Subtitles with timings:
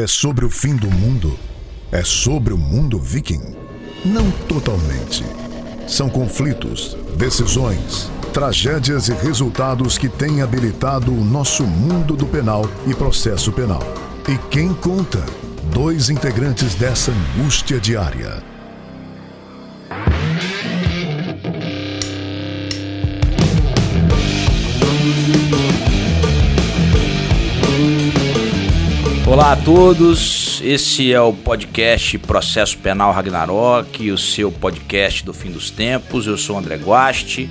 [0.00, 1.38] é sobre o fim do mundo?
[1.92, 3.54] É sobre o mundo viking?
[4.04, 5.24] Não totalmente.
[5.86, 12.94] São conflitos, decisões, tragédias e resultados que têm habilitado o nosso mundo do penal e
[12.94, 13.82] processo penal.
[14.26, 15.22] E quem conta?
[15.70, 18.49] Dois integrantes dessa angústia diária.
[29.30, 35.52] Olá a todos, esse é o podcast Processo Penal Ragnarok, o seu podcast do fim
[35.52, 36.26] dos tempos.
[36.26, 37.48] Eu sou André Guasti.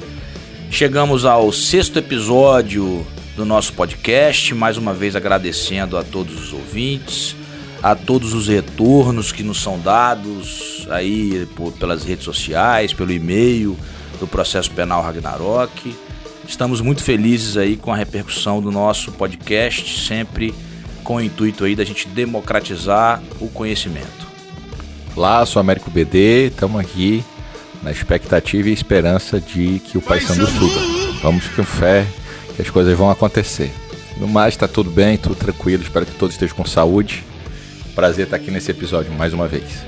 [0.69, 7.33] Chegamos ao sexto episódio do nosso podcast, mais uma vez agradecendo a todos os ouvintes,
[7.81, 13.79] a todos os retornos que nos são dados aí por, pelas redes sociais, pelo e-mail
[14.19, 15.95] do Processo Penal Ragnarok.
[16.45, 20.53] Estamos muito felizes aí com a repercussão do nosso podcast, sempre
[21.03, 24.27] com o intuito aí da gente democratizar o conhecimento.
[25.15, 27.23] Olá, sou Américo BD, estamos aqui
[27.81, 30.79] na expectativa e esperança de que o Paysandu suba.
[31.21, 32.05] Vamos com fé
[32.55, 33.71] que as coisas vão acontecer.
[34.17, 37.23] No mais, está tudo bem, tudo tranquilo, espero que todos estejam com saúde.
[37.95, 39.83] Prazer estar aqui nesse episódio mais uma vez.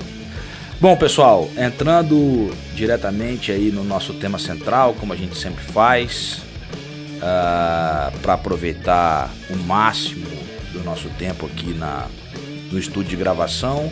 [0.80, 6.42] Bom, pessoal, entrando diretamente aí no nosso tema central, como a gente sempre faz,
[7.18, 10.26] uh, ah, para aproveitar o máximo
[10.82, 12.08] do nosso tempo aqui na,
[12.72, 13.92] no estúdio de gravação.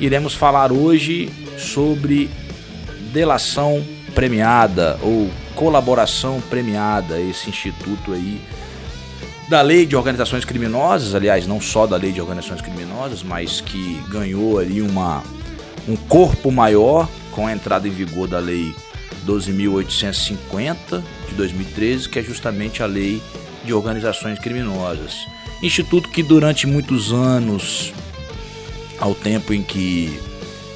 [0.00, 2.30] Iremos falar hoje sobre
[3.12, 8.40] delação premiada ou colaboração premiada, esse instituto aí
[9.48, 14.00] da lei de organizações criminosas, aliás, não só da lei de organizações criminosas, mas que
[14.08, 15.22] ganhou ali uma,
[15.88, 18.74] um corpo maior com a entrada em vigor da lei
[19.26, 23.22] 12.850 de 2013, que é justamente a lei
[23.64, 25.26] de organizações criminosas.
[25.62, 27.92] Instituto que durante muitos anos,
[28.98, 30.18] ao tempo em que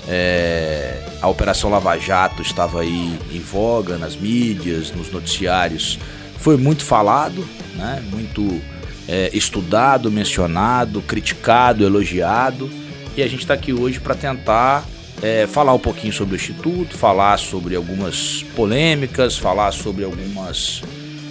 [0.09, 5.99] é, a Operação Lava Jato estava aí em voga nas mídias, nos noticiários,
[6.39, 7.47] foi muito falado,
[7.77, 8.03] né?
[8.11, 8.61] muito
[9.07, 12.69] é, estudado, mencionado, criticado, elogiado.
[13.17, 14.85] E a gente está aqui hoje para tentar
[15.23, 20.83] é, falar um pouquinho sobre o Instituto, falar sobre algumas polêmicas, falar sobre algumas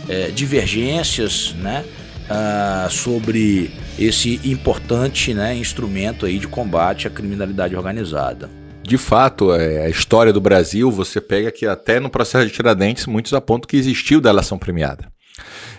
[0.08, 1.84] é, divergências, né?
[2.32, 8.50] Uh, sobre esse importante né, instrumento aí de combate à criminalidade organizada.
[8.84, 13.06] De fato, é, a história do Brasil, você pega que até no processo de Tiradentes,
[13.06, 15.08] muitos apontam que existiu delação premiada.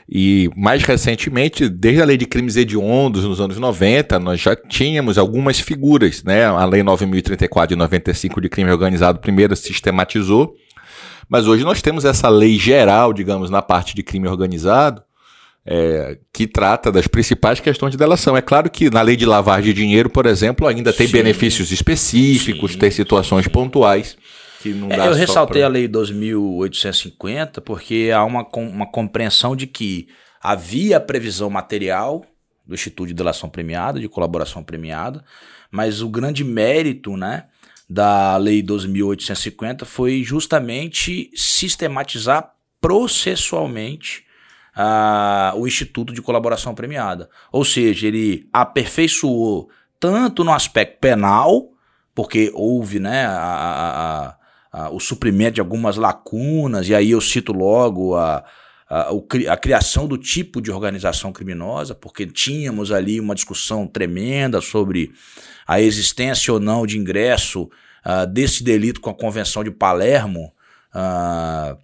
[0.09, 5.17] E mais recentemente, desde a lei de crimes hediondos nos anos 90, nós já tínhamos
[5.17, 6.45] algumas figuras, né?
[6.45, 10.55] A lei 9034 de 95 de crime organizado primeiro sistematizou,
[11.29, 15.03] mas hoje nós temos essa lei geral, digamos, na parte de crime organizado,
[15.65, 18.37] é, que trata das principais questões de delação.
[18.37, 21.71] É claro que na lei de lavagem de dinheiro, por exemplo, ainda tem sim, benefícios
[21.71, 23.51] específicos, sim, tem situações sim.
[23.51, 24.17] pontuais.
[24.61, 25.67] Que não é, dá eu ressaltei pra...
[25.67, 30.09] a lei 2.850 porque há uma, uma compreensão de que
[30.41, 32.25] havia previsão material
[32.67, 35.25] do Instituto de Delação Premiada, de colaboração premiada,
[35.71, 37.47] mas o grande mérito né,
[37.89, 44.25] da lei 12.850 foi justamente sistematizar processualmente
[45.55, 47.29] o Instituto de Colaboração Premiada.
[47.51, 49.69] Ou seja, ele aperfeiçoou
[50.01, 51.71] tanto no aspecto penal,
[52.15, 54.35] porque houve né, a,
[54.73, 58.45] a, a, o suprimento de algumas lacunas, e aí eu cito logo a,
[59.49, 65.13] a, criação do tipo de organização criminosa, porque tínhamos ali uma discussão tremenda sobre
[65.67, 67.71] a existência ou não de ingresso
[68.05, 70.53] uh, desse delito com a Convenção de Palermo.
[70.95, 71.79] Uh,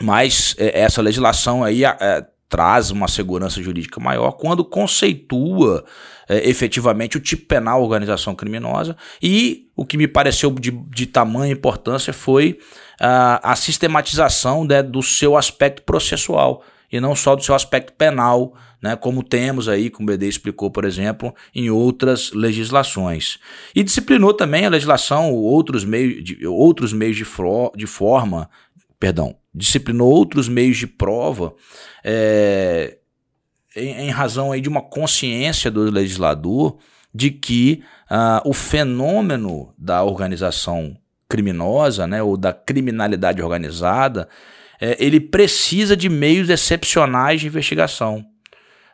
[0.00, 5.84] mas é, essa legislação aí é, traz uma segurança jurídica maior quando conceitua
[6.28, 11.52] é, efetivamente o tipo penal organização criminosa e o que me pareceu de, de tamanha
[11.52, 12.58] importância foi
[13.00, 16.62] uh, a sistematização né, do seu aspecto processual
[16.92, 20.70] e não só do seu aspecto penal, né, como temos aí, como o BD explicou,
[20.70, 23.38] por exemplo, em outras legislações.
[23.74, 28.50] E disciplinou também a legislação outros meios de, outros meios de, fro, de forma,
[28.98, 31.54] perdão, disciplinou outros meios de prova
[32.04, 32.98] é,
[33.76, 36.78] em, em, razão aí de uma consciência do legislador
[37.14, 40.96] de que uh, o fenômeno da organização
[41.28, 44.28] criminosa, né, ou da criminalidade organizada,
[44.80, 48.24] é, ele precisa de meios excepcionais de investigação.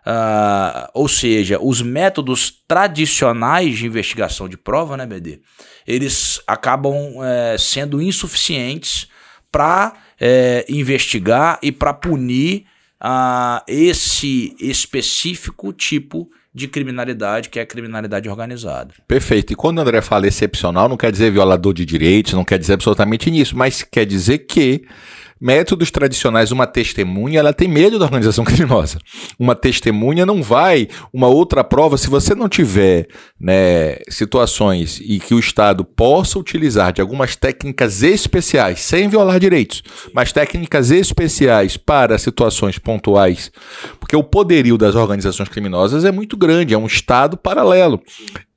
[0.07, 5.41] Uh, ou seja, os métodos tradicionais de investigação de prova, né, BD,
[5.87, 6.95] eles acabam
[7.25, 9.09] é, sendo insuficientes
[9.51, 12.65] para é, investigar e para punir
[13.03, 18.95] uh, esse específico tipo de criminalidade, que é a criminalidade organizada.
[19.07, 19.53] Perfeito.
[19.53, 22.73] E quando o André fala excepcional, não quer dizer violador de direitos, não quer dizer
[22.73, 24.83] absolutamente nisso, mas quer dizer que
[25.41, 28.99] métodos tradicionais, uma testemunha, ela tem medo da organização criminosa.
[29.39, 33.09] Uma testemunha não vai, uma outra prova, se você não tiver
[33.41, 39.83] né, situações e que o Estado possa utilizar de algumas técnicas especiais, sem violar direitos,
[40.13, 43.51] mas técnicas especiais para situações pontuais,
[44.01, 48.01] porque o poderio das organizações criminosas é muito grande, é um Estado paralelo.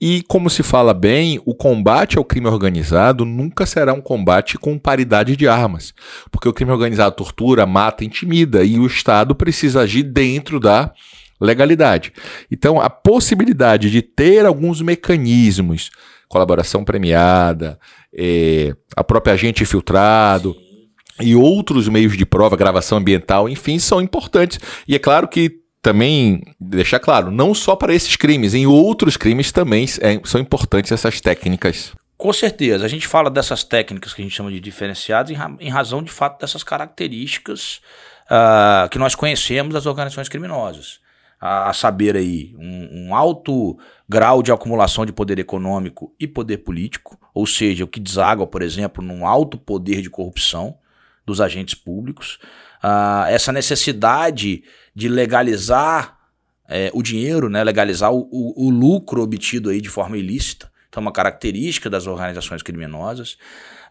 [0.01, 4.79] E como se fala bem, o combate ao crime organizado nunca será um combate com
[4.79, 5.93] paridade de armas,
[6.31, 10.93] porque o crime organizado tortura, mata, intimida e o Estado precisa agir dentro da
[11.39, 12.13] legalidade.
[12.49, 15.91] Então, a possibilidade de ter alguns mecanismos,
[16.29, 17.77] colaboração premiada,
[18.13, 20.55] é, a própria agente filtrado
[21.19, 24.59] e outros meios de prova, gravação ambiental, enfim, são importantes.
[24.87, 29.51] E é claro que também deixar claro, não só para esses crimes, em outros crimes
[29.51, 31.93] também é, são importantes essas técnicas.
[32.17, 35.55] Com certeza, a gente fala dessas técnicas que a gente chama de diferenciadas em, ra
[35.57, 37.79] em razão de fato dessas características
[38.29, 40.99] uh, que nós conhecemos das organizações criminosas.
[41.39, 43.79] A, a saber aí, um, um, alto
[44.09, 48.61] grau de acumulação de poder econômico e poder político, ou seja, o que deságua, por
[48.61, 50.77] exemplo, num alto poder de corrupção
[51.25, 52.37] dos agentes públicos.
[52.83, 54.63] Uh, essa necessidade
[54.99, 56.19] de legalizar
[56.67, 60.69] é, o dinheiro, né, legalizar o, o, o, lucro obtido aí de forma ilícita.
[60.89, 63.37] Então, é uma característica das organizações criminosas.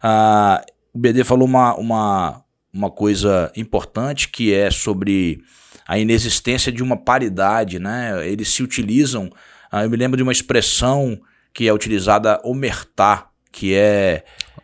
[0.03, 0.63] Ah,
[0.93, 5.41] o BD falou uma, uma, uma coisa importante que é sobre
[5.87, 7.79] a inexistência de uma paridade.
[7.79, 8.29] Né?
[8.29, 9.31] Eles se utilizam.
[9.71, 11.19] Ah, eu me lembro de uma expressão
[11.51, 14.23] que é utilizada omertá, que é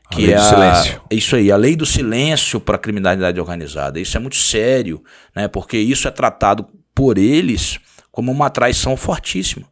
[0.09, 1.01] que a lei é do silêncio.
[1.11, 3.99] isso aí, a lei do silêncio para a criminalidade organizada.
[3.99, 5.03] Isso é muito sério,
[5.35, 5.47] né?
[5.47, 7.79] Porque isso é tratado por eles
[8.11, 9.67] como uma traição fortíssima.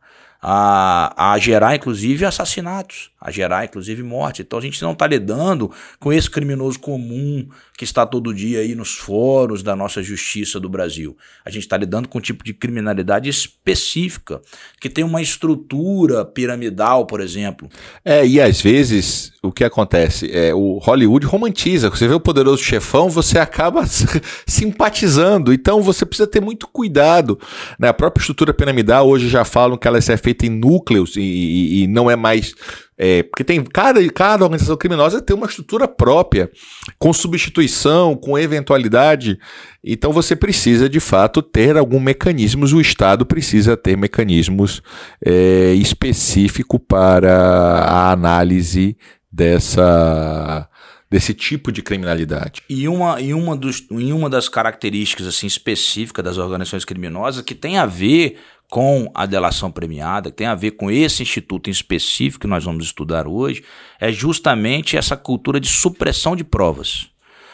[0.45, 4.41] A, a gerar, inclusive, assassinatos, a gerar, inclusive, morte.
[4.41, 5.71] Então a gente não está lidando
[6.01, 7.47] com esse criminoso comum
[7.77, 11.17] que está todo dia aí nos fóruns da nossa justiça do Brasil.
[11.43, 14.41] A gente está lidando com um tipo de criminalidade específica,
[14.79, 17.67] que tem uma estrutura piramidal, por exemplo.
[18.05, 20.31] É, e às vezes o que acontece?
[20.31, 21.89] É, o Hollywood romantiza.
[21.89, 23.83] Você vê o poderoso chefão, você acaba
[24.45, 25.51] simpatizando.
[25.51, 27.39] Então você precisa ter muito cuidado.
[27.79, 27.87] Né?
[27.87, 31.83] A própria estrutura piramidal hoje já falam que ela é feita em núcleos e, e,
[31.83, 32.53] e não é mais
[33.05, 36.49] é, porque tem cada, cada organização criminosa tem uma estrutura própria,
[36.97, 39.37] com substituição, com eventualidade.
[39.83, 44.81] Então você precisa, de fato, ter algum mecanismos, o Estado precisa ter mecanismos
[45.21, 48.95] é, específicos para a análise
[49.29, 50.69] dessa
[51.11, 52.63] desse tipo de criminalidade.
[52.67, 57.53] E uma, e uma, dos, e uma das características assim específicas das organizações criminosas que
[57.53, 58.39] tem a ver
[58.73, 62.63] com a delação premiada, que tem a ver com esse instituto em específico que nós
[62.63, 63.63] vamos estudar hoje,
[63.99, 67.07] é justamente essa cultura de supressão de provas.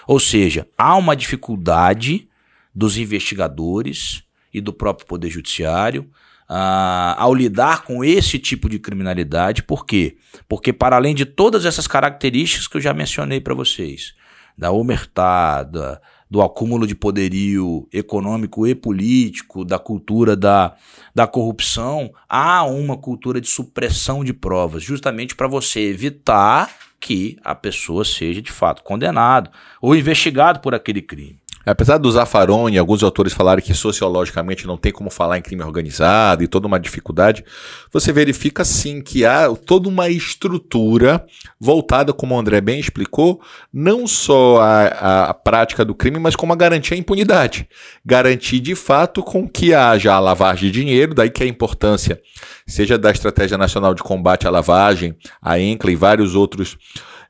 [0.07, 2.29] Ou seja, há uma dificuldade
[2.73, 4.23] dos investigadores
[4.53, 6.03] e do próprio Poder Judiciário
[6.49, 9.61] uh, ao lidar com esse tipo de criminalidade.
[9.61, 10.15] Por quê?
[10.47, 14.13] Porque, para além de todas essas características que eu já mencionei para vocês,
[14.57, 20.75] da omertada, do acúmulo de poderio econômico e político, da cultura da,
[21.13, 27.55] da corrupção, há uma cultura de supressão de provas, justamente para você evitar que a
[27.55, 29.49] pessoa seja de fato condenado
[29.81, 31.39] ou investigado por aquele crime.
[31.65, 35.61] Apesar do Zaffaroni e alguns autores falarem que sociologicamente não tem como falar em crime
[35.61, 37.43] organizado e toda uma dificuldade,
[37.91, 41.25] você verifica sim que há toda uma estrutura
[41.59, 43.41] voltada, como o André bem explicou,
[43.73, 47.67] não só à, prática do crime, mas como a garantia à impunidade.
[48.05, 52.21] Garantir de fato com que haja a lavagem de dinheiro, daí que a importância,
[52.65, 56.77] seja da Estratégia Nacional de Combate à Lavagem, a ENCLA e vários outros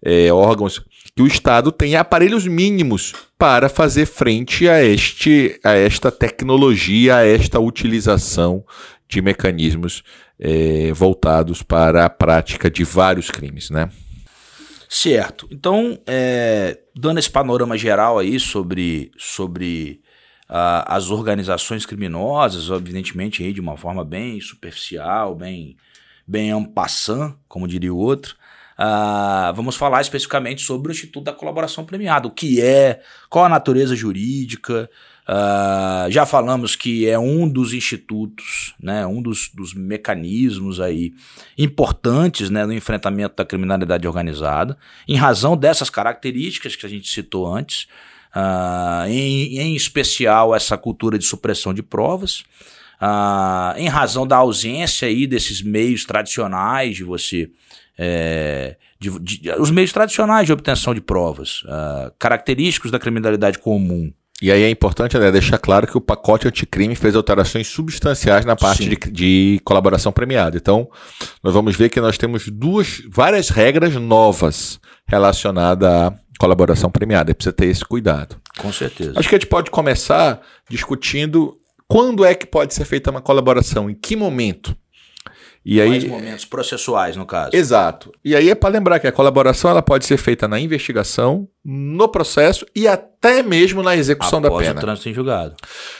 [0.04, 0.82] é, órgãos
[1.20, 7.28] que o Estado tenha aparelhos mínimos para fazer frente a, este, a esta tecnologia, a
[7.28, 8.64] esta utilização
[9.06, 10.02] de mecanismos
[10.40, 13.90] é, voltados para a prática de vários crimes, né?
[14.88, 15.46] Certo.
[15.52, 20.00] Então, é, dando esse panorama geral aí sobre, sobre
[20.50, 25.76] uh, as organizações criminosas, evidentemente aí de uma forma bem superficial, bem,
[26.26, 28.39] bem ampassant, como diria o outro,
[28.80, 33.50] Uh, vamos falar especificamente sobre o Instituto da Colaboração Premiada, o que é, qual a
[33.50, 34.90] natureza jurídica.
[35.28, 41.14] Uh, já falamos que é um dos institutos, né, um dos, dos mecanismos aí
[41.58, 47.54] importantes né, no enfrentamento da criminalidade organizada, em razão dessas características que a gente citou
[47.54, 47.86] antes,
[48.34, 52.44] uh, em, em especial essa cultura de supressão de provas.
[53.02, 57.50] ah, em razão da ausência aí desses meios tradicionais de você.
[58.02, 64.10] É, de, de, os meios tradicionais de obtenção de provas, uh, característicos da criminalidade comum.
[64.42, 68.56] E aí é importante né, deixar claro que o pacote anticrime fez alterações substanciais na
[68.56, 70.56] parte de, de, colaboração premiada.
[70.56, 70.90] Então,
[71.44, 77.36] nós vamos ver que nós temos duas, várias regras novas relacionadas à colaboração premiada.
[77.36, 78.38] Precisa ter esse cuidado.
[78.58, 79.12] Com certeza.
[79.18, 80.40] Acho que a gente pode começar
[80.70, 84.74] discutindo quando é que pode ser feita uma colaboração, em que momento.
[85.64, 87.52] E aí, momentos processuais, no caso.
[87.54, 88.12] Exato.
[88.24, 92.08] E aí é para lembrar que a colaboração ela pode ser feita na investigação, no
[92.08, 94.80] processo e até mesmo na execução Após da pena.
[94.80, 95.56] o trânsito em julgado.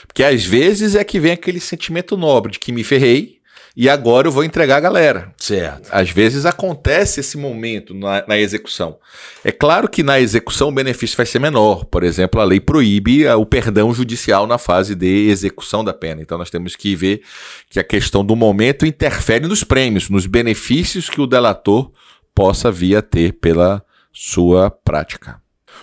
[0.06, 3.39] Porque às vezes é que vem aquele sentimento nobre de que me ferrei,
[3.76, 5.32] e agora eu vou entregar a galera.
[5.36, 5.88] Certo.
[5.90, 8.98] Às vezes acontece esse momento na, na, execução.
[9.44, 11.84] É claro que na execução o benefício vai ser menor.
[11.84, 16.20] Por exemplo, a lei proíbe o perdão judicial na fase de execução da pena.
[16.20, 17.22] Então nós temos que ver
[17.68, 21.90] que a questão do momento interfere nos prêmios, nos benefícios que o delator
[22.34, 25.40] possa vir a ter pela sua prática.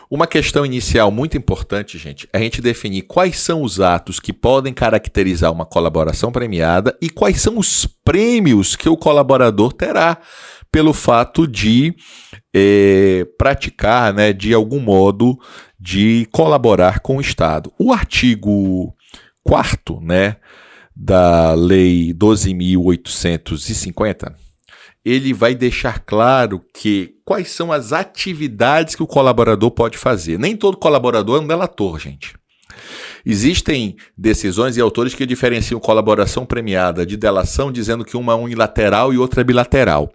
[0.09, 4.31] Uma questão inicial muito importante, gente, é a gente definir quais são os atos que
[4.31, 10.17] podem caracterizar uma colaboração premiada e quais são os prêmios que o colaborador terá
[10.71, 11.93] pelo fato de
[12.55, 15.37] é, praticar, né, de algum modo,
[15.77, 17.73] de colaborar com o Estado.
[17.77, 18.95] O artigo
[19.43, 20.37] 4 né,
[20.95, 24.46] da Lei 12.850
[25.09, 30.37] ele vai deixar claro que quais são as atividades que o colaborador pode fazer.
[30.37, 32.35] Nem todo colaborador é um delator, gente.
[33.25, 39.13] Existem decisões e autores que diferenciam colaboração premiada de delação, dizendo que uma é unilateral
[39.13, 40.11] e outra é bilateral.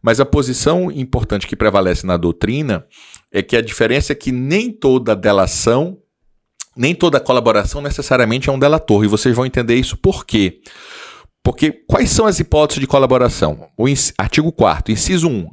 [0.00, 2.86] Mas a posição importante que prevalece na doutrina
[3.32, 5.98] é que a diferença é que nem toda delação,
[6.76, 9.04] nem toda colaboração necessariamente é um delator.
[9.04, 10.60] E vocês vão entender isso por quê?
[11.46, 13.68] Porque quais são as hipóteses de colaboração?
[13.78, 13.86] O
[14.18, 15.48] artigo 4 inciso 1.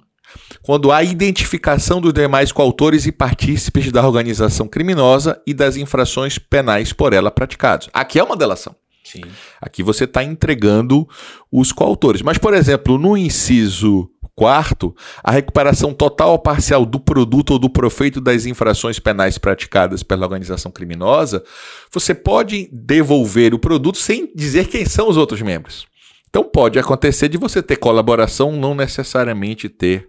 [0.63, 6.91] Quando há identificação dos demais coautores e partícipes da organização criminosa e das infrações penais
[6.91, 7.91] por ela praticadas.
[7.93, 8.75] Aqui é uma delação.
[9.03, 9.21] Sim.
[9.61, 11.07] Aqui você está entregando
[11.51, 12.23] os coautores.
[12.23, 17.69] Mas, por exemplo, no inciso quarto, a recuperação total ou parcial do produto ou do
[17.69, 21.43] profeito das infrações penais praticadas pela organização criminosa,
[21.91, 25.85] você pode devolver o produto sem dizer quem são os outros membros.
[26.29, 30.07] Então pode acontecer de você ter colaboração, não necessariamente ter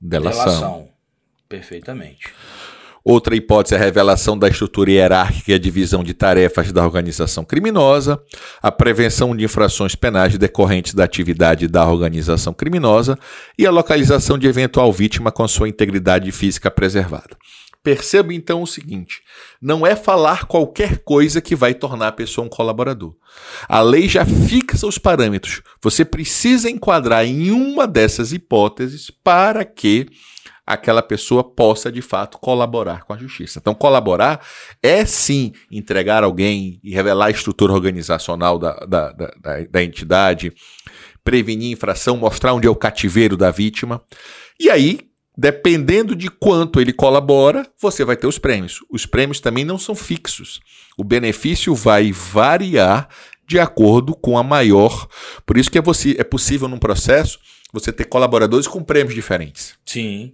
[0.00, 0.44] delação.
[0.44, 0.88] Delação,
[1.48, 2.32] perfeitamente.
[3.04, 7.44] Outra hipótese é a revelação da estrutura hierárquica e a divisão de tarefas da organização
[7.44, 8.20] criminosa,
[8.62, 13.18] a prevenção de infrações penais decorrentes da atividade da organização criminosa
[13.58, 17.36] e a localização de eventual vítima com sua integridade física preservada.
[17.82, 19.22] Perceba então o seguinte:
[19.60, 23.14] não é falar qualquer coisa que vai tornar a pessoa um colaborador.
[23.66, 25.62] A lei já fixa os parâmetros.
[25.82, 30.08] Você precisa enquadrar em uma dessas hipóteses para que
[30.70, 33.58] aquela pessoa possa de fato colaborar com a justiça.
[33.58, 34.40] Então, colaborar
[34.82, 39.30] é sim entregar alguém e revelar a estrutura organizacional da, da, da,
[39.68, 40.52] da entidade,
[41.24, 44.00] prevenir infração, mostrar onde é o cativeiro da vítima.
[44.58, 45.00] E aí,
[45.36, 48.78] dependendo de quanto ele colabora, você vai ter os prêmios.
[48.88, 50.60] Os prêmios também não são fixos.
[50.96, 53.08] O benefício vai variar
[53.46, 55.08] de acordo com a maior.
[55.44, 55.82] Por isso que é,
[56.16, 57.40] é possível num processo
[57.72, 59.74] você ter colaboradores com prêmios diferentes.
[59.84, 60.32] Sim.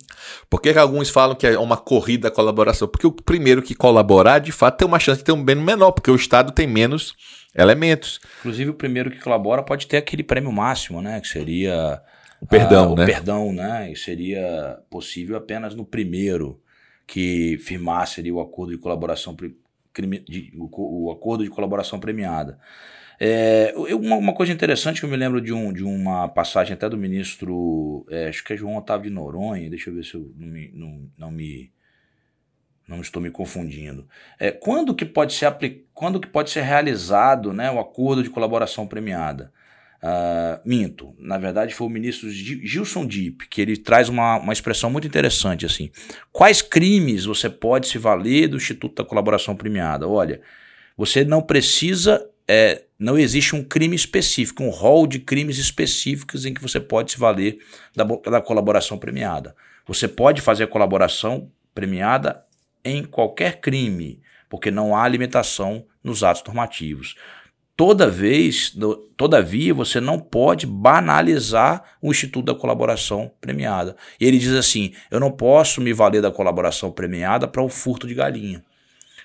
[0.49, 2.89] Por que alguns falam que é uma corrida à colaboração?
[2.89, 5.93] Porque o primeiro que colaborar, de fato, tem uma chance de ter um bem menor,
[5.93, 7.15] porque o Estado tem menos
[7.55, 8.21] elementos.
[8.41, 11.21] Inclusive, o primeiro que colabora pode ter aquele prêmio máximo, né?
[11.21, 12.03] Que seria.
[12.41, 13.03] O perdão, ah, né?
[13.03, 13.91] O perdão, né?
[13.91, 16.61] E seria possível apenas no primeiro
[17.07, 22.59] que firmasse ali o acordo de colaboração, de, o, o acordo de colaboração premiada.
[23.19, 26.89] É, uma, uma, coisa interessante que eu me lembro de, um, de uma passagem até
[26.89, 30.33] do ministro, é, acho que é João Otávio de Noronha, deixa eu ver se eu
[30.37, 31.73] não me, não, não me,
[32.87, 34.07] não estou me confundindo.
[34.39, 35.47] É, quando, que pode ser
[35.95, 39.53] quando que pode ser realizado né, o acordo de colaboração premiada?
[39.97, 44.91] Uh, minto, na verdade foi o ministro Gilson Dipp, que ele traz uma, uma expressão
[44.91, 45.91] muito interessante assim.
[46.31, 50.07] Quais crimes você pode se valer do Instituto da Colaboração Premiada?
[50.07, 50.43] Olha,
[50.97, 56.55] você não precisa é, não existe um crime específico, um rol de crimes específicos em
[56.55, 57.59] que você pode se valer
[57.95, 59.55] da, da colaboração premiada.
[59.87, 62.45] Você pode fazer a colaboração premiada
[62.85, 67.17] em qualquer crime, porque não há limitação nos atos normativos.
[67.77, 68.75] Toda vez,
[69.19, 73.95] todavia, você não pode banalizar o Instituto da Colaboração Premiada.
[74.19, 78.07] E ele diz assim: eu não posso me valer da colaboração premiada para o furto
[78.07, 78.65] de galinha.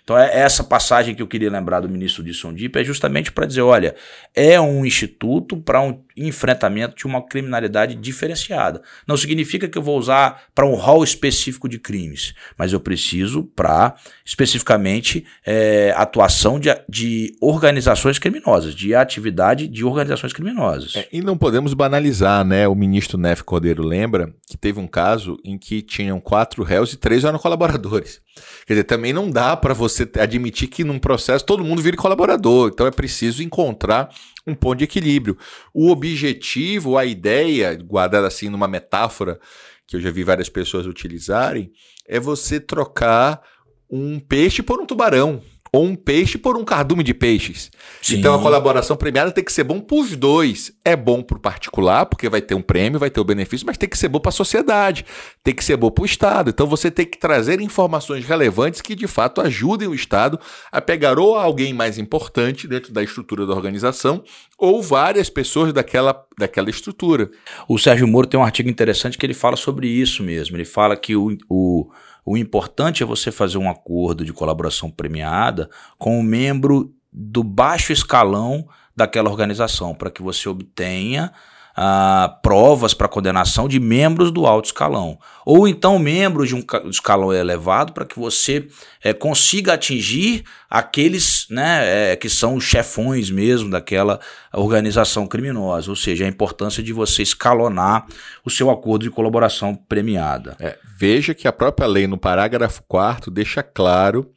[0.03, 3.45] Então é essa passagem que eu queria lembrar do ministro de Sondip é justamente para
[3.45, 3.95] dizer, olha,
[4.35, 8.81] é um instituto para um enfrentamento de uma criminalidade diferenciada.
[9.07, 13.43] Não significa que eu vou usar para um rol específico de crimes, mas eu preciso
[13.55, 20.95] para especificamente é, atuação de, de organizações criminosas, de atividade de organizações criminosas.
[20.95, 22.67] É, e não podemos banalizar, né?
[22.67, 26.97] O ministro Nef Cordeiro lembra que teve um caso em que tinham quatro réus e
[26.97, 28.21] três eram colaboradores.
[28.65, 32.71] Quer dizer, também não dá para você admitir que num processo todo mundo vire colaborador.
[32.73, 34.09] Então é preciso encontrar
[34.45, 35.37] um ponto de equilíbrio.
[35.73, 39.39] O objetivo, a ideia, guardada assim numa metáfora
[39.87, 41.71] que eu já vi várias pessoas utilizarem,
[42.07, 43.41] é você trocar
[43.89, 45.41] um peixe por um tubarão
[45.73, 47.71] ou um peixe por um cardume de peixes.
[48.01, 48.17] Sim.
[48.17, 50.73] Então a colaboração premiada tem que ser bom para os dois.
[50.83, 53.77] É bom para o particular, porque vai ter um prêmio, vai ter o benefício, mas
[53.77, 55.05] tem que ser bom para a sociedade,
[55.41, 56.49] tem que ser bom para o Estado.
[56.49, 60.37] Então você tem que trazer informações relevantes que de fato ajudem o Estado
[60.69, 64.23] a pegar ou alguém mais importante dentro da estrutura da organização
[64.57, 67.31] ou várias pessoas daquela, daquela estrutura.
[67.67, 70.57] O Sérgio Moro tem um artigo interessante que ele fala sobre isso mesmo.
[70.57, 71.89] Ele fala que o, o
[72.25, 77.91] o importante é você fazer um acordo de colaboração premiada com um membro do baixo
[77.91, 81.31] escalão daquela organização, para que você obtenha
[81.75, 85.17] ah, provas para condenação de membros do alto escalão.
[85.45, 88.67] Ou então membros de um escalão elevado para que você
[89.03, 94.19] é, consiga atingir aqueles né, é, que são os chefões mesmo daquela
[94.53, 95.89] organização criminosa.
[95.89, 98.05] Ou seja, a importância de você escalonar
[98.45, 100.55] o seu acordo de colaboração premiada.
[100.59, 104.31] É, veja que a própria lei, no parágrafo 4, deixa claro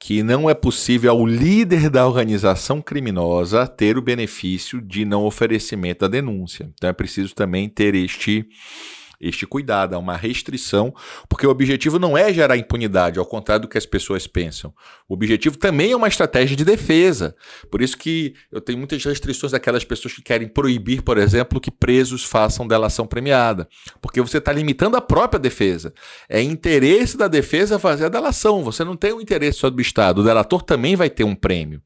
[0.00, 6.00] que não é possível ao líder da organização criminosa ter o benefício de não oferecimento
[6.00, 6.70] da denúncia.
[6.74, 8.48] Então é preciso também ter este
[9.20, 10.94] este cuidado, há uma restrição,
[11.28, 14.72] porque o objetivo não é gerar impunidade, ao contrário do que as pessoas pensam.
[15.08, 17.36] O objetivo também é uma estratégia de defesa.
[17.70, 21.70] Por isso que eu tenho muitas restrições daquelas pessoas que querem proibir, por exemplo, que
[21.70, 23.68] presos façam delação premiada,
[24.00, 25.92] porque você está limitando a própria defesa.
[26.28, 30.20] É interesse da defesa fazer a delação, você não tem um interesse só do Estado,
[30.20, 31.82] o delator também vai ter um prêmio.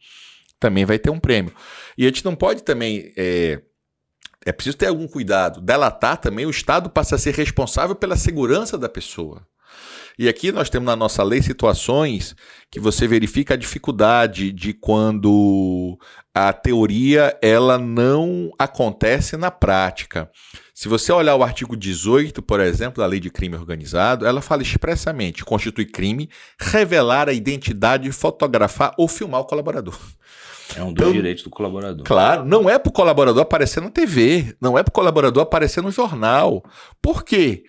[0.60, 1.52] Também vai ter um prêmio.
[1.98, 3.12] E a gente não pode também.
[3.16, 3.60] É
[4.44, 5.60] é preciso ter algum cuidado.
[5.60, 9.46] Delatar também, o Estado passa a ser responsável pela segurança da pessoa.
[10.16, 12.36] E aqui nós temos na nossa lei situações
[12.70, 15.98] que você verifica a dificuldade de quando
[16.32, 20.30] a teoria ela não acontece na prática.
[20.72, 24.62] Se você olhar o artigo 18, por exemplo, da Lei de Crime Organizado, ela fala
[24.62, 26.30] expressamente: constitui crime
[26.60, 29.98] revelar a identidade, fotografar ou filmar o colaborador.
[30.76, 32.04] É um dos então, direitos do colaborador.
[32.04, 35.82] Claro, não é para o colaborador aparecer na TV, não é para o colaborador aparecer
[35.82, 36.64] no jornal.
[37.02, 37.64] Por quê?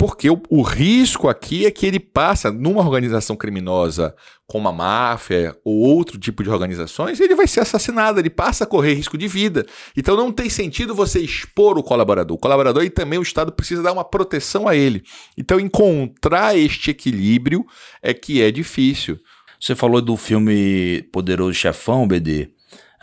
[0.00, 4.14] Porque o, o, risco aqui é que ele passa numa organização criminosa
[4.46, 8.66] como a máfia ou outro tipo de organizações, ele vai ser assassinado, ele passa a
[8.66, 9.66] correr risco de vida.
[9.94, 12.34] Então não tem sentido você expor o colaborador.
[12.34, 15.02] O colaborador e também o Estado precisa dar uma proteção a ele.
[15.36, 17.66] Então encontrar este equilíbrio
[18.02, 19.18] é que é difícil.
[19.60, 22.44] Você falou do filme Poderoso Chefão, BD.
[22.44, 22.48] Uh,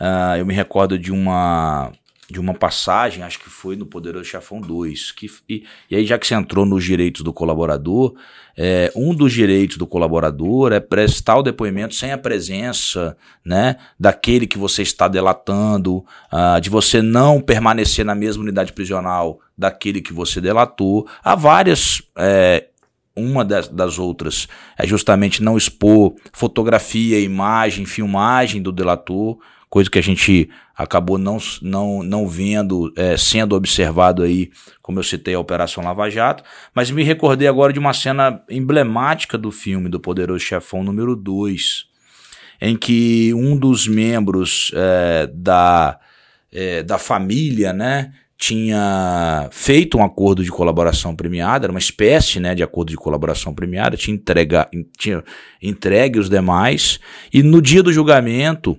[0.00, 1.92] ah, eu me recordo de uma
[2.30, 5.12] de uma passagem, acho que foi no Poderoso Chefão 2.
[5.12, 8.14] Que, e, e aí, já que você entrou nos direitos do colaborador,
[8.54, 14.46] é, um dos direitos do colaborador é prestar o depoimento sem a presença né, daquele
[14.46, 20.12] que você está delatando, uh, de você não permanecer na mesma unidade prisional daquele que
[20.12, 21.08] você delatou.
[21.24, 22.66] Há várias é,
[23.18, 29.98] uma das, das, outras é justamente não expor fotografia, imagem, filmagem do delator, coisa que
[29.98, 34.50] a gente acabou não, não, não vendo, é, sendo observado aí,
[34.80, 36.44] como eu citei, a Operação Lava Jato.
[36.74, 41.86] Mas me recordei agora de uma cena emblemática do filme do Poderoso Chefão número 2,
[42.60, 45.98] em que um dos membros é, da,
[46.52, 48.12] é, da família, né?
[48.38, 53.52] Tinha feito um acordo de colaboração premiada, era uma espécie né, de acordo de colaboração
[53.52, 55.24] premiada, tinha, entrega, tinha
[55.60, 57.00] entregue os demais,
[57.34, 58.78] e no dia do julgamento,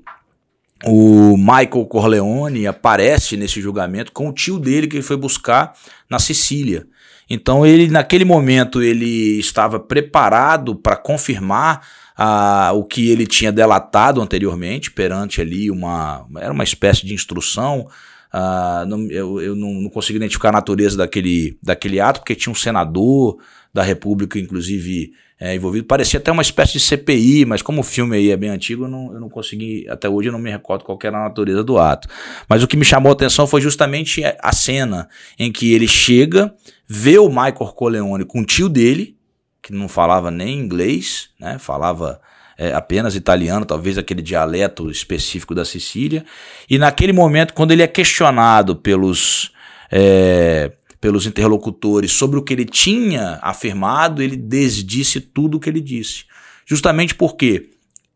[0.85, 5.73] o Michael Corleone aparece nesse julgamento com o tio dele que ele foi buscar
[6.09, 6.87] na Sicília.
[7.29, 11.85] Então ele naquele momento ele estava preparado para confirmar
[12.17, 17.85] ah, o que ele tinha delatado anteriormente perante ali uma era uma espécie de instrução
[18.33, 22.51] Uh, não, eu eu não, não, consigo identificar a natureza daquele, daquele ato, porque tinha
[22.51, 23.37] um senador
[23.73, 25.87] da República, inclusive, é, envolvido.
[25.87, 28.87] Parecia até uma espécie de CPI, mas como o filme aí é bem antigo, eu
[28.87, 31.77] não, eu não consegui, até hoje eu não me recordo qual era a natureza do
[31.79, 32.07] ato.
[32.47, 36.53] Mas o que me chamou a atenção foi justamente a cena em que ele chega,
[36.87, 39.15] vê o Michael Corleone com o tio dele,
[39.61, 41.57] que não falava nem inglês, né?
[41.59, 42.19] Falava
[42.59, 46.25] é, apenas italiano, talvez aquele dialeto específico da Sicília.
[46.69, 49.53] E naquele momento, quando ele é questionado pelos,
[49.89, 55.79] é, pelos interlocutores sobre o que ele tinha afirmado, ele desdisse tudo o que ele
[55.79, 56.25] disse.
[56.65, 57.69] Justamente porque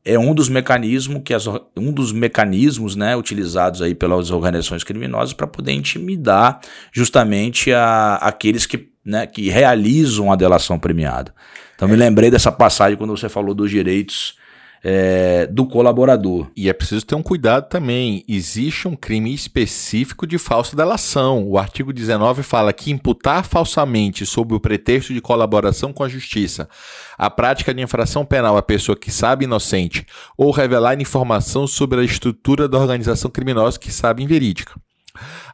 [0.03, 5.31] é um dos mecanismos que as, um dos mecanismos né, utilizados aí pelas organizações criminosas
[5.31, 6.59] para poder intimidar
[6.91, 11.33] justamente a, aqueles que, né, que realizam a delação premiada.
[11.75, 11.91] Então é.
[11.91, 14.35] me lembrei dessa passagem quando você falou dos direitos
[14.83, 16.51] é, do colaborador.
[16.57, 18.23] E é preciso ter um cuidado também.
[18.27, 21.47] Existe um crime específico de falsa delação.
[21.47, 26.67] O artigo 19 fala que imputar falsamente, sob o pretexto de colaboração com a justiça,
[27.17, 30.05] a prática de infração penal à pessoa que sabe inocente
[30.37, 34.73] ou revelar informação sobre a estrutura da organização criminosa que sabe inverídica.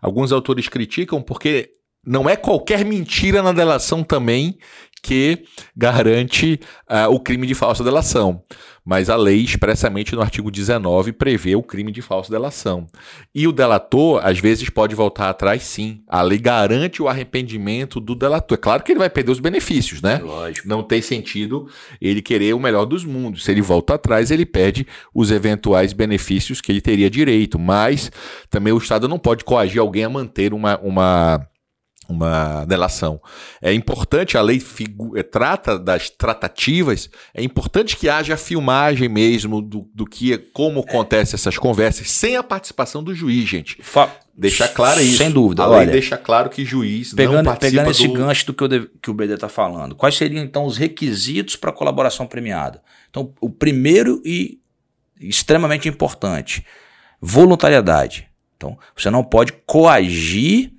[0.02, 1.70] Alguns autores criticam porque
[2.06, 4.58] não é qualquer mentira na delação também
[5.02, 5.44] que
[5.76, 6.60] garante
[6.90, 8.44] uh, o crime de falsa delação.
[8.90, 12.88] Mas a lei, expressamente no artigo 19, prevê o crime de falsa delação.
[13.36, 16.02] E o delator, às vezes, pode voltar atrás, sim.
[16.08, 18.58] A lei garante o arrependimento do delator.
[18.58, 20.18] É claro que ele vai perder os benefícios, né?
[20.18, 20.68] Lógico.
[20.68, 21.70] Não tem sentido
[22.02, 23.44] ele querer o melhor dos mundos.
[23.44, 27.60] Se ele volta atrás, ele perde os eventuais benefícios que ele teria direito.
[27.60, 28.12] Mas
[28.50, 30.80] também o Estado não pode coagir alguém a manter uma.
[30.80, 31.48] uma
[32.10, 33.22] uma delação.
[33.62, 34.62] É importante, a lei
[35.16, 41.36] eh, trata das tratativas, é importante que haja filmagem mesmo do, do que, como acontece
[41.36, 43.78] essas conversas, sem a participação do juiz, gente.
[43.82, 45.18] Fa Deixa claro isso.
[45.18, 45.64] Sem dúvida.
[45.64, 48.14] A lei Olha, deixa claro que juiz pegando, não participa Pegando esse do...
[48.14, 51.74] gancho do que o, que o BD está falando, quais seriam então os requisitos para
[51.74, 52.82] colaboração premiada?
[53.10, 54.62] Então, o primeiro e
[55.20, 56.66] extremamente importante,
[57.20, 58.30] voluntariedade.
[58.56, 60.72] Então, você não pode coagir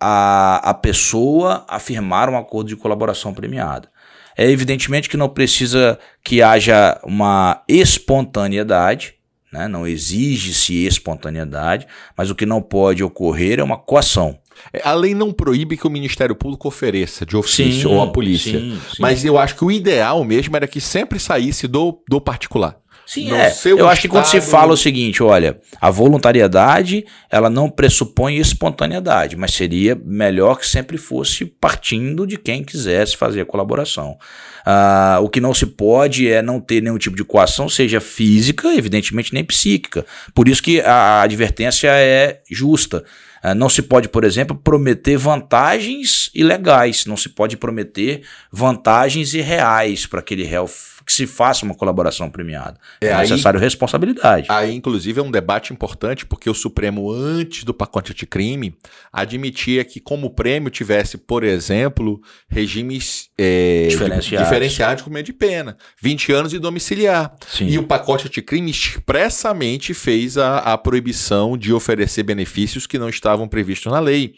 [0.00, 3.88] a, a pessoa a firmar um acordo de colaboração premiada.
[4.36, 9.14] É evidentemente que não precisa que haja uma espontaneidade,
[9.52, 9.68] né?
[9.68, 11.86] não exige-se espontaneidade,
[12.16, 14.38] mas o que não pode ocorrer é uma coação.
[14.72, 18.06] É, a lei não proíbe que o Ministério Público ofereça de ofício sim, ou a
[18.06, 18.58] polícia.
[18.58, 18.96] Sim, sim.
[18.98, 22.76] Mas eu acho que o ideal mesmo era que sempre saísse do, do particular.
[23.10, 23.52] Sim, é.
[23.64, 29.34] Eu acho que quando se fala o seguinte, olha, a voluntariedade, ela não pressupõe espontaneidade,
[29.34, 34.16] mas seria melhor que sempre fosse partindo de quem quisesse fazer a colaboração.
[34.64, 38.68] Ah, o que não se pode é não ter nenhum tipo de coação, seja física,
[38.76, 40.06] evidentemente nem psíquica.
[40.32, 43.04] Por isso que a advertência é justa.
[43.42, 50.06] Ah, não se pode, por exemplo, prometer vantagens ilegais, não se pode prometer vantagens irreais
[50.06, 50.70] para aquele réu
[51.10, 52.78] que se faça uma colaboração premiada.
[53.00, 54.46] É, é necessário aí, responsabilidade.
[54.48, 58.76] Aí, inclusive, é um debate importante, porque o Supremo, antes do pacote anticrime,
[59.12, 64.48] admitia que, como prêmio, tivesse, por exemplo, regimes é, diferenciados.
[64.48, 67.34] diferenciados com meio de pena, 20 anos e domiciliar.
[67.48, 67.66] Sim.
[67.66, 73.48] E o pacote anticrime expressamente fez a, a proibição de oferecer benefícios que não estavam
[73.48, 74.34] previstos na lei.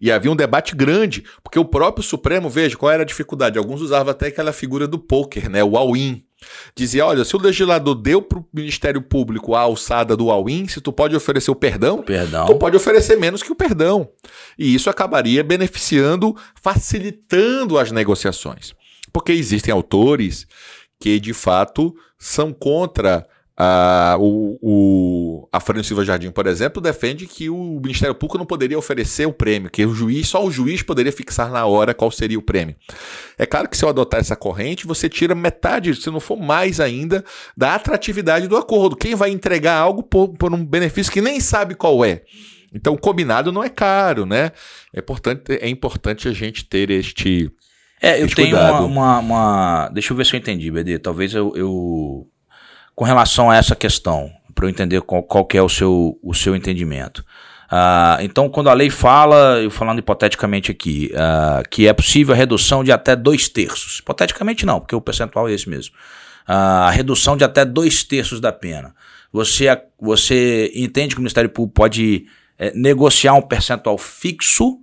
[0.00, 3.58] E havia um debate grande, porque o próprio Supremo, veja, qual era a dificuldade?
[3.58, 5.62] Alguns usavam até aquela figura do poker, né?
[5.62, 6.05] O all-in
[6.74, 10.80] Dizia, olha, se o legislador deu para o Ministério Público a alçada do all-in, se
[10.80, 14.08] tu pode oferecer o perdão, perdão, tu pode oferecer menos que o perdão.
[14.58, 18.74] E isso acabaria beneficiando, facilitando as negociações.
[19.12, 20.46] Porque existem autores
[21.00, 23.26] que, de fato, são contra
[23.58, 28.44] a, o, o, a Fernanda Silva Jardim, por exemplo, defende que o Ministério Público não
[28.44, 32.10] poderia oferecer o prêmio, que o juiz, só o juiz poderia fixar na hora qual
[32.10, 32.76] seria o prêmio.
[33.38, 36.80] É claro que se eu adotar essa corrente, você tira metade, se não for mais
[36.80, 37.24] ainda,
[37.56, 38.94] da atratividade do acordo.
[38.94, 42.22] Quem vai entregar algo por, por um benefício que nem sabe qual é?
[42.74, 44.52] Então, combinado não é caro, né?
[44.94, 47.50] É importante, é importante a gente ter este.
[48.02, 50.98] É, eu tenho uma, uma, uma, Deixa eu ver se eu entendi, BD.
[50.98, 52.28] Talvez eu, eu
[52.96, 56.34] com relação a essa questão, para eu entender qual, qual que é o seu, o
[56.34, 57.18] seu entendimento.
[57.66, 62.38] Uh, então, quando a lei fala, eu falando hipoteticamente aqui, uh, que é possível a
[62.38, 63.98] redução de até dois terços.
[63.98, 65.94] Hipoteticamente não, porque o percentual é esse mesmo.
[66.48, 68.94] Uh, a redução de até dois terços da pena.
[69.30, 69.66] Você,
[70.00, 72.24] você entende que o Ministério Público pode
[72.58, 74.78] é, negociar um percentual fixo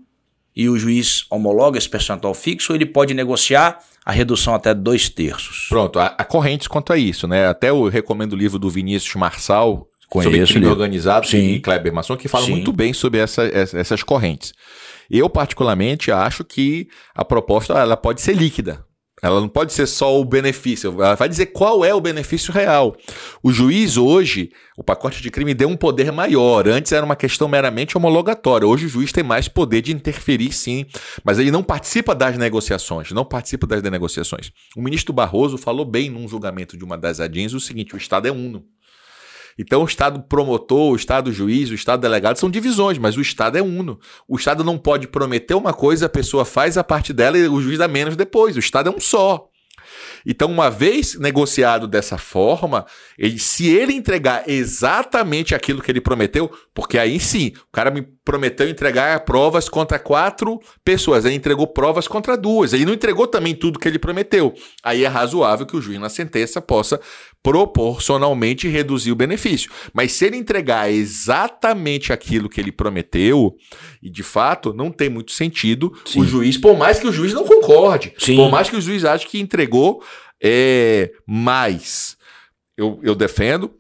[0.56, 5.68] e o juiz homologa esse percentual fixo, ele pode negociar a redução até dois terços.
[5.70, 7.48] Pronto, há, há correntes quanto a isso, né?
[7.48, 11.54] Até eu recomendo o livro do Vinícius Marçal, Conheço sobre crime organizado, Sim.
[11.54, 12.52] e Kleber Masson, que fala Sim.
[12.52, 14.54] muito bem sobre essa, essas correntes.
[15.10, 18.86] Eu, particularmente, acho que a proposta ela pode ser líquida.
[19.24, 22.94] Ela não pode ser só o benefício, ela vai dizer qual é o benefício real.
[23.42, 26.68] O juiz hoje, o pacote de crime deu um poder maior.
[26.68, 28.68] Antes era uma questão meramente homologatória.
[28.68, 30.86] Hoje o juiz tem mais poder de interferir, sim,
[31.24, 34.52] mas ele não participa das negociações, não participa das negociações.
[34.76, 38.28] O ministro Barroso falou bem num julgamento de uma das ADINs o seguinte: o Estado
[38.28, 38.66] é uno.
[39.58, 43.58] Então, o Estado promotor, o Estado juiz, o Estado delegado são divisões, mas o Estado
[43.58, 44.00] é uno.
[44.28, 47.62] O Estado não pode prometer uma coisa, a pessoa faz a parte dela e o
[47.62, 48.56] juiz dá menos depois.
[48.56, 49.50] O Estado é um só.
[50.26, 52.86] Então, uma vez negociado dessa forma,
[53.18, 58.02] ele, se ele entregar exatamente aquilo que ele prometeu, porque aí sim, o cara me
[58.24, 63.54] prometeu entregar provas contra quatro pessoas, ele entregou provas contra duas, ele não entregou também
[63.54, 64.54] tudo que ele prometeu.
[64.82, 67.00] Aí é razoável que o juiz na sentença possa
[67.44, 69.70] proporcionalmente reduzir o benefício.
[69.94, 73.54] Mas se ele entregar exatamente aquilo que ele prometeu,
[74.02, 76.22] e de fato não tem muito sentido Sim.
[76.22, 78.38] o juiz, por mais que o juiz não concorde, Sim.
[78.38, 80.02] por mais que o juiz ache que entregou
[80.42, 82.16] é, mais.
[82.78, 83.72] Eu, eu defendo,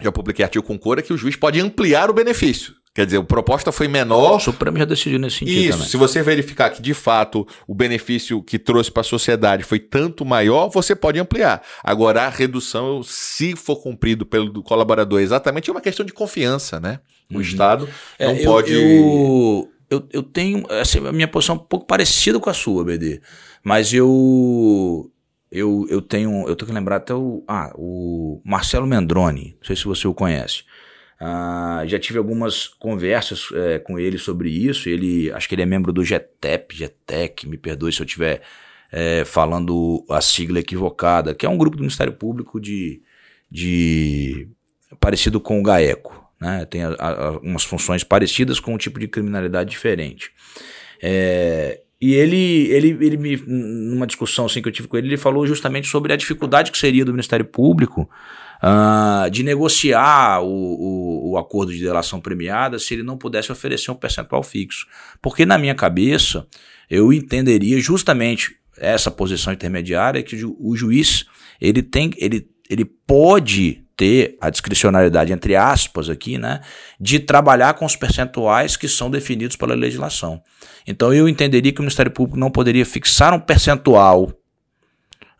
[0.00, 2.74] já publiquei artigo com cora, que o juiz pode ampliar o benefício.
[2.96, 4.36] Quer dizer, a proposta foi menor.
[4.36, 5.60] O Supremo já decidiu nesse sentido.
[5.60, 5.86] Isso, também.
[5.86, 10.24] se você verificar que de fato o benefício que trouxe para a sociedade foi tanto
[10.24, 11.62] maior, você pode ampliar.
[11.84, 17.00] Agora, a redução, se for cumprido pelo colaborador, exatamente é uma questão de confiança, né?
[17.30, 17.40] O uhum.
[17.42, 17.86] Estado
[18.18, 18.72] é, não eu, pode.
[18.72, 20.64] Eu, eu, eu tenho.
[20.80, 23.20] Assim, a minha posição é um pouco parecida com a sua, BD.
[23.62, 25.12] Mas eu.
[25.52, 26.48] Eu, eu tenho.
[26.48, 27.44] Eu tenho que lembrar até o.
[27.46, 29.54] Ah, o Marcelo Mendroni.
[29.60, 30.64] Não sei se você o conhece.
[31.20, 34.88] Uh, já tive algumas conversas é, com ele sobre isso.
[34.88, 38.42] Ele, acho que ele é membro do GTEP, GTEC, me perdoe se eu estiver
[38.92, 43.00] é, falando a sigla equivocada, que é um grupo do Ministério Público de,
[43.50, 44.48] de
[45.00, 46.24] parecido com o GAECO.
[46.40, 46.66] Né?
[46.66, 50.30] Tem a, a, umas funções parecidas com um tipo de criminalidade diferente.
[51.02, 55.16] É, e ele, ele, ele me, numa discussão assim que eu tive com ele, ele
[55.16, 58.08] falou justamente sobre a dificuldade que seria do Ministério Público
[58.66, 63.90] uh, de negociar o, o, o, acordo de delação premiada se ele não pudesse oferecer
[63.90, 64.86] um percentual fixo.
[65.22, 66.46] Porque na minha cabeça,
[66.90, 71.24] eu entenderia justamente essa posição intermediária que o juiz
[71.60, 76.60] ele tem, ele, ele pode ter a discricionalidade, entre aspas, aqui, né,
[77.00, 80.42] de trabalhar com os percentuais que são definidos pela legislação.
[80.86, 84.30] Então eu entenderia que o Ministério Público não poderia fixar um percentual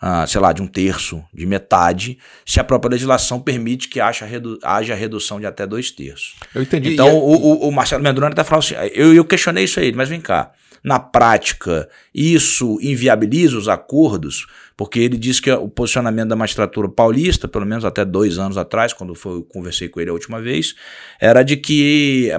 [0.01, 4.27] ah, sei lá, de um terço, de metade, se a própria legislação permite que haja,
[4.27, 6.35] redu haja redução de até dois terços.
[6.55, 6.93] Eu entendi.
[6.93, 10.09] Então, o, o, o, Marcelo Mendrone até falou assim: eu, eu questionei isso aí, mas
[10.09, 10.53] vem cá.
[10.85, 17.49] Na prática, isso inviabiliza os acordos, porque ele diz que o posicionamento da magistratura paulista,
[17.49, 20.75] pelo menos até dois anos atrás, quando foi, eu conversei com ele a última vez,
[21.19, 22.31] era de que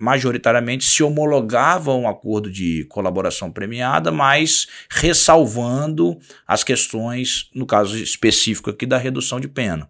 [0.00, 8.70] majoritariamente se homologava um acordo de colaboração premiada, mas ressalvando as questões, no caso específico
[8.70, 9.88] aqui, da redução de pena.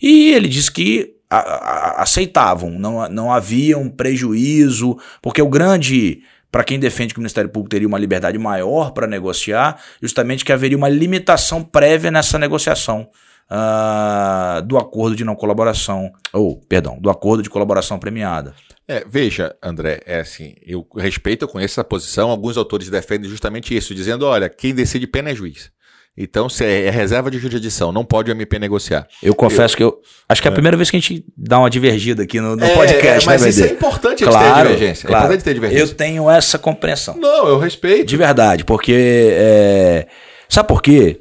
[0.00, 6.22] E ele diz que a, a, aceitavam, não, não havia um prejuízo, porque o grande
[6.56, 10.50] para quem defende que o Ministério Público teria uma liberdade maior para negociar, justamente que
[10.50, 13.10] haveria uma limitação prévia nessa negociação
[13.50, 18.54] uh, do acordo de não colaboração, ou, perdão, do acordo de colaboração premiada.
[18.88, 23.76] É, veja, André, é assim, eu respeito, eu conheço essa posição, alguns autores defendem justamente
[23.76, 25.70] isso, dizendo, olha, quem decide pena é juiz.
[26.18, 29.06] Então, se é reserva de jurisdição, não pode o MP negociar.
[29.22, 30.00] Eu confesso eu, que eu.
[30.26, 30.54] Acho que é a é.
[30.54, 33.48] primeira vez que a gente dá uma divergida aqui no, no é, podcast, mas né,
[33.50, 35.06] isso é importante claro, ter divergência.
[35.06, 35.22] É claro.
[35.22, 35.84] É importante ter divergência.
[35.84, 37.18] Eu tenho essa compreensão.
[37.18, 38.06] Não, eu respeito.
[38.06, 38.94] De verdade, porque.
[39.32, 40.06] É...
[40.48, 41.20] Sabe por quê?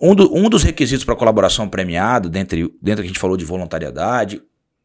[0.00, 3.44] Um, do, um dos requisitos para colaboração premiada, dentro, dentro que a gente falou de
[3.44, 4.42] voluntariedade,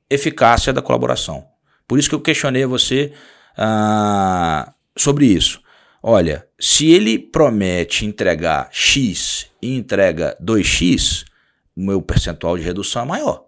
[0.10, 1.46] eficácia da colaboração.
[1.88, 3.12] Por isso que eu questionei você
[3.58, 5.60] ah, sobre isso.
[6.04, 11.26] Olha, se ele promete entregar X e entrega 2X,
[11.76, 13.46] o meu percentual de redução é maior.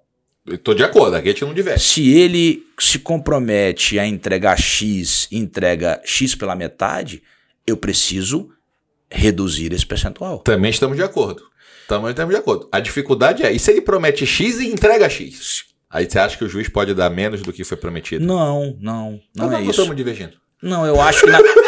[0.48, 1.82] Estou de acordo, aqui a gente não diverte.
[1.82, 7.24] Se ele se compromete a entregar X e entrega X pela metade,
[7.66, 8.50] eu preciso
[9.10, 10.40] reduzir esse percentual.
[10.40, 11.44] Também estamos de acordo.
[11.88, 12.68] Também estamos de acordo.
[12.72, 15.66] A dificuldade é, e se ele promete X e entrega X?
[15.90, 18.26] Aí você acha que o juiz pode dar menos do que foi prometido?
[18.26, 19.72] Não, não, não é isso.
[19.72, 20.34] estamos divergindo.
[20.62, 21.40] Não, eu acho que na...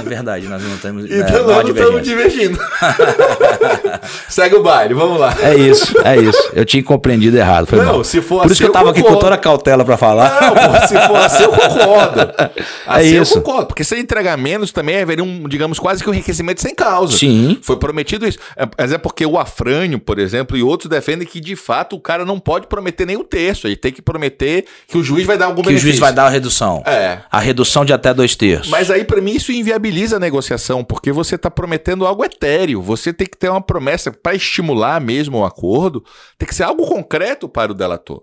[0.00, 1.04] É verdade, nós não estamos.
[1.04, 2.58] Então né, nós não estamos divergindo.
[4.28, 5.36] Segue o baile, vamos lá.
[5.42, 6.50] É isso, é isso.
[6.52, 7.66] Eu tinha compreendido errado.
[7.66, 8.04] Foi não, mal.
[8.04, 10.40] se for Por assim, isso que eu tava aqui com toda a cautela para falar.
[10.40, 12.20] Não, pô, se for assim, eu concordo.
[12.90, 13.38] É assim é isso.
[13.38, 13.66] eu concordo.
[13.66, 17.16] Porque se ele entregar menos, também haveria um, digamos, quase que um enriquecimento sem causa.
[17.16, 17.58] Sim.
[17.62, 18.38] Foi prometido isso.
[18.56, 22.00] É, mas é porque o Afrânio, por exemplo, e outros defendem que de fato o
[22.00, 23.66] cara não pode prometer nem um terço.
[23.66, 25.86] Ele tem que prometer que o juiz vai dar algum que benefício.
[25.86, 26.82] Que o juiz vai dar a redução.
[26.86, 27.18] É.
[27.30, 28.68] A redução de até dois terços.
[28.68, 32.80] Mas aí, para mim, isso inviabiliza inviabiliza a negociação, porque você está prometendo algo etéreo.
[32.80, 36.04] Você tem que ter uma promessa para estimular mesmo o acordo,
[36.38, 38.22] tem que ser algo concreto para o delator.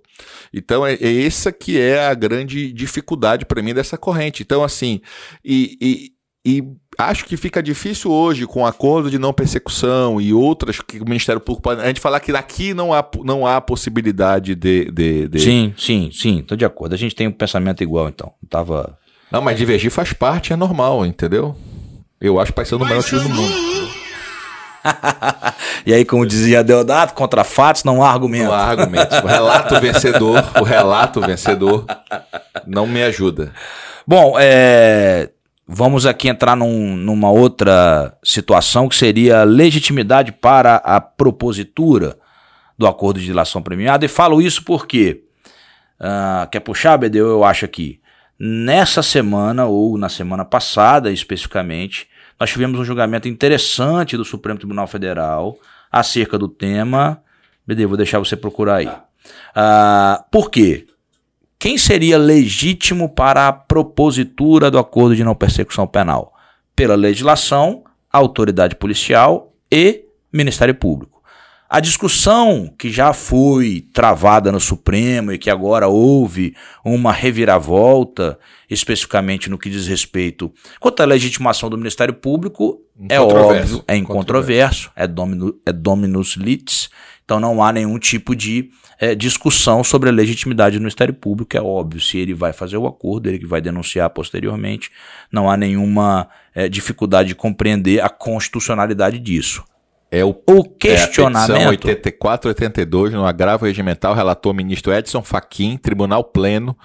[0.53, 4.41] Então, é, é essa que é a grande dificuldade para mim dessa corrente.
[4.41, 5.01] Então, assim,
[5.43, 6.11] e, e,
[6.59, 6.63] e
[6.97, 11.05] acho que fica difícil hoje, com o acordo de não persecução e outras que o
[11.05, 11.81] Ministério Público pode.
[11.81, 15.39] A gente falar que daqui não há, não há possibilidade de, de, de...
[15.39, 16.93] Sim, sim, sim, estou de acordo.
[16.93, 18.33] A gente tem um pensamento igual, então.
[18.49, 18.97] Tava.
[19.31, 21.55] Não, mas divergir faz parte, é normal, entendeu?
[22.19, 23.53] Eu acho que vai ser o melhor time do mundo.
[25.85, 28.45] e aí, como dizia Deodato, contra fatos não há argumento.
[28.45, 29.17] Não há argumentos.
[29.19, 31.85] O relato vencedor, o relato vencedor
[32.65, 33.51] não me ajuda.
[34.05, 35.29] Bom, é,
[35.67, 42.17] vamos aqui entrar num, numa outra situação que seria legitimidade para a propositura
[42.77, 44.05] do acordo de dilação premiada.
[44.05, 45.23] E falo isso porque,
[45.99, 47.99] uh, quer puxar, Bedeu, eu acho aqui,
[48.39, 52.07] nessa semana, ou na semana passada especificamente,
[52.39, 55.57] nós tivemos um julgamento interessante do Supremo Tribunal Federal
[55.91, 57.21] acerca do tema.
[57.65, 58.87] Bedeu, vou deixar você procurar aí.
[58.87, 60.85] Uh, por quê?
[61.59, 66.33] Quem seria legítimo para a propositura do acordo de não persecução penal?
[66.75, 71.16] Pela legislação, autoridade policial e Ministério Público.
[71.69, 79.49] A discussão que já foi travada no Supremo e que agora houve uma reviravolta, especificamente
[79.49, 85.05] no que diz respeito quanto à legitimação do Ministério Público, é óbvio, é incontroverso, é,
[85.05, 86.89] domino, é dominus litis,
[87.25, 91.61] então não há nenhum tipo de é, discussão sobre a legitimidade do Ministério Público, é
[91.61, 94.89] óbvio, se ele vai fazer o acordo, ele que vai denunciar posteriormente,
[95.29, 99.65] não há nenhuma é, dificuldade de compreender a constitucionalidade disso.
[100.11, 101.61] É o, o questionamento.
[101.61, 106.77] É a 84 82 no agravo regimental, relator ministro Edson Fachin, Tribunal Pleno,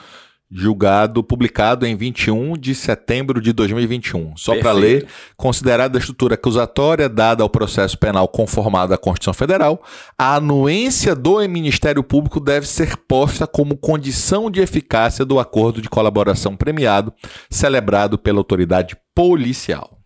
[0.54, 4.36] julgado, publicado em 21 de setembro de 2021.
[4.36, 5.06] Só para ler,
[5.36, 9.82] considerada a estrutura acusatória dada ao processo penal conformado à Constituição Federal,
[10.18, 15.88] a anuência do Ministério Público deve ser posta como condição de eficácia do acordo de
[15.88, 17.14] colaboração premiado
[17.48, 19.98] celebrado pela autoridade policial.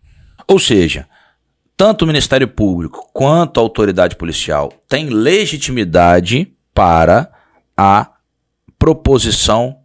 [0.47, 1.07] Ou seja,
[1.77, 7.31] tanto o Ministério Público quanto a autoridade policial têm legitimidade para
[7.77, 8.13] a
[8.79, 9.77] proposição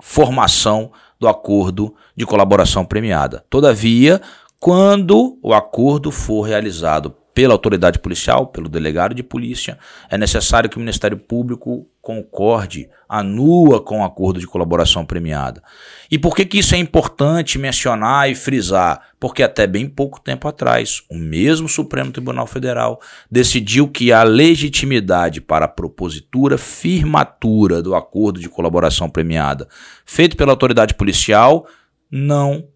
[0.00, 3.44] formação do acordo de colaboração premiada.
[3.50, 4.22] Todavia,
[4.58, 9.78] quando o acordo for realizado pela autoridade policial, pelo delegado de polícia,
[10.10, 15.62] é necessário que o Ministério Público concorde, anua com o acordo de colaboração premiada.
[16.10, 19.10] E por que, que isso é importante mencionar e frisar?
[19.20, 25.40] Porque até bem pouco tempo atrás, o mesmo Supremo Tribunal Federal decidiu que a legitimidade
[25.40, 29.68] para a propositura firmatura do acordo de colaboração premiada
[30.04, 31.68] feito pela autoridade policial
[32.10, 32.66] não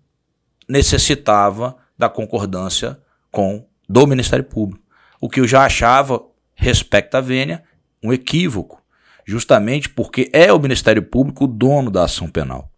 [0.69, 2.97] necessitava da concordância
[3.29, 4.83] com do Ministério Público.
[5.21, 6.25] O que eu já achava,
[6.55, 7.63] respecto à vênia,
[8.03, 8.83] um equívoco,
[9.27, 12.71] justamente porque é o Ministério Público o dono da ação penal.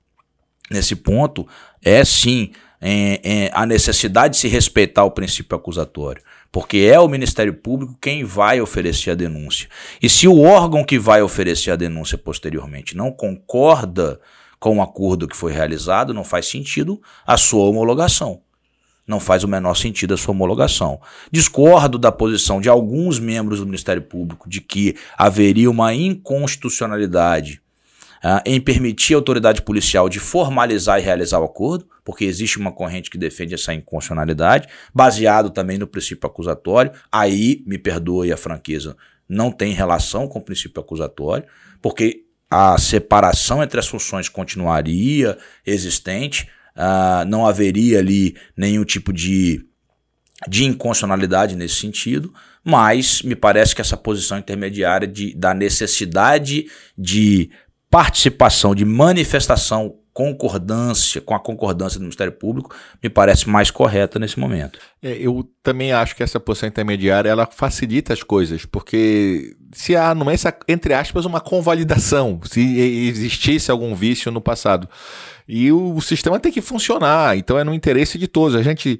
[0.68, 1.46] Nesse ponto,
[1.82, 2.50] é sim
[2.80, 7.96] é, é, a necessidade de se respeitar o princípio acusatório, porque é o Ministério Público
[8.00, 9.68] quem vai oferecer a denúncia.
[10.02, 14.20] E se o órgão que vai oferecer a denúncia posteriormente não concorda
[14.58, 18.43] com o acordo que foi realizado, não faz sentido a sua homologação
[19.06, 21.00] não faz o menor sentido a sua homologação.
[21.30, 27.60] Discordo da posição de alguns membros do Ministério Público de que haveria uma inconstitucionalidade
[28.24, 32.72] uh, em permitir a autoridade policial de formalizar e realizar o acordo, porque existe uma
[32.72, 36.92] corrente que defende essa inconstitucionalidade, baseado também no princípio acusatório.
[37.12, 38.96] Aí, me perdoe a franqueza,
[39.28, 41.46] não tem relação com o princípio acusatório,
[41.80, 45.36] porque a separação entre as funções continuaria
[45.66, 49.64] existente uh, não haveria ali nenhum tipo de,
[50.48, 52.32] de inconstitucionalidade nesse sentido,
[52.64, 57.50] mas me parece que essa posição intermediária de, da necessidade de
[57.90, 64.38] participação, de manifestação concordância com a concordância do Ministério Público me parece mais correta nesse
[64.38, 64.78] momento.
[65.02, 70.14] É, eu também acho que essa posição intermediária ela facilita as coisas, porque se há,
[70.14, 70.36] não é
[70.68, 74.88] entre aspas, uma convalidação, se existisse algum vício no passado.
[75.46, 78.56] E o, o, sistema tem que funcionar, então é no interesse de todos.
[78.56, 78.98] A gente,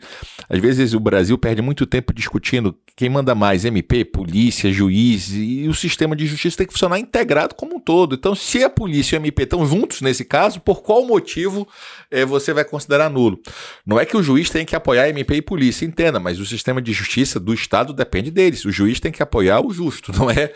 [0.49, 5.67] às vezes, o Brasil perde muito tempo discutindo quem manda mais, MP, polícia, juiz, e
[5.69, 8.15] o sistema de justiça tem que funcionar integrado como um todo.
[8.15, 11.67] Então, se a polícia e o MP estão juntos nesse caso, por qual motivo
[12.09, 13.41] é, você vai considerar nulo?
[13.85, 16.81] Não é que o juiz tem que apoiar MP e polícia, entenda, mas o sistema
[16.81, 18.65] de justiça do Estado depende deles.
[18.65, 20.53] O juiz tem que apoiar o justo, não é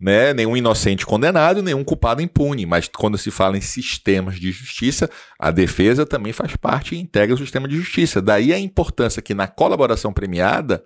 [0.00, 2.66] né, nenhum inocente condenado, nenhum culpado impune.
[2.66, 5.08] Mas quando se fala em sistemas de justiça,
[5.38, 8.20] a defesa também faz parte e integra o sistema de justiça.
[8.20, 10.82] Daí a importância que na colaboração premiada,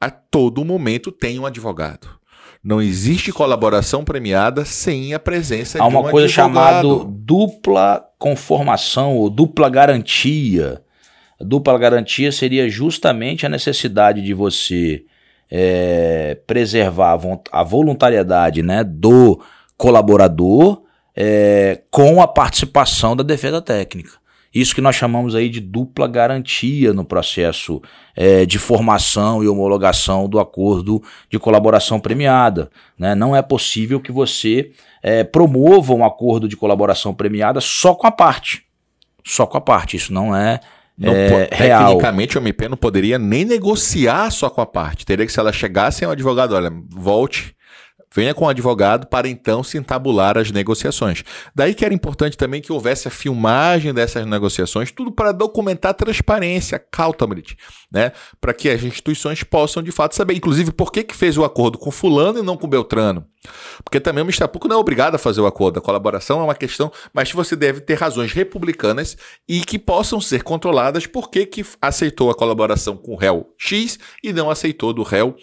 [0.00, 2.08] a todo momento tem um advogado.
[2.62, 9.16] Não existe colaboração premiada sem a presença Há de um uma coisa chamada dupla conformação
[9.16, 10.82] ou dupla garantia.
[11.40, 15.04] A dupla garantia seria justamente a necessidade de você
[15.50, 17.18] é, preservar
[17.52, 19.40] a voluntariedade né, do
[19.76, 20.82] colaborador
[21.16, 24.12] é, com a participação da defesa técnica.
[24.60, 27.80] Isso que nós chamamos aí de dupla garantia no processo
[28.16, 32.70] é, de formação e homologação do acordo de colaboração premiada.
[32.98, 33.14] Né?
[33.14, 34.70] Não é possível que você
[35.02, 38.64] é, promova um acordo de colaboração premiada só com a parte.
[39.24, 39.96] Só com a parte.
[39.96, 40.60] Isso não é
[40.98, 41.90] não, é, real.
[41.90, 45.06] Tecnicamente, o MP não poderia nem negociar só com a parte.
[45.06, 47.54] Teria que, se ela chegasse ao advogado, olha, volte,
[48.14, 51.22] venha com o advogado para então se entabular as negociações.
[51.54, 55.94] Daí que era importante também que houvesse a filmagem dessas negociações, tudo para documentar a
[55.94, 57.56] transparência, accountability,
[57.90, 58.12] né?
[58.40, 61.78] Para que as instituições possam de fato saber, inclusive, por que, que fez o acordo
[61.78, 63.26] com fulano e não com Beltrano.
[63.84, 65.78] Porque também o Público não é obrigado a fazer o acordo.
[65.78, 69.16] A colaboração é uma questão, mas você deve ter razões republicanas
[69.48, 73.98] e que possam ser controladas por que, que aceitou a colaboração com o réu X
[74.22, 75.38] e não aceitou do réu Y,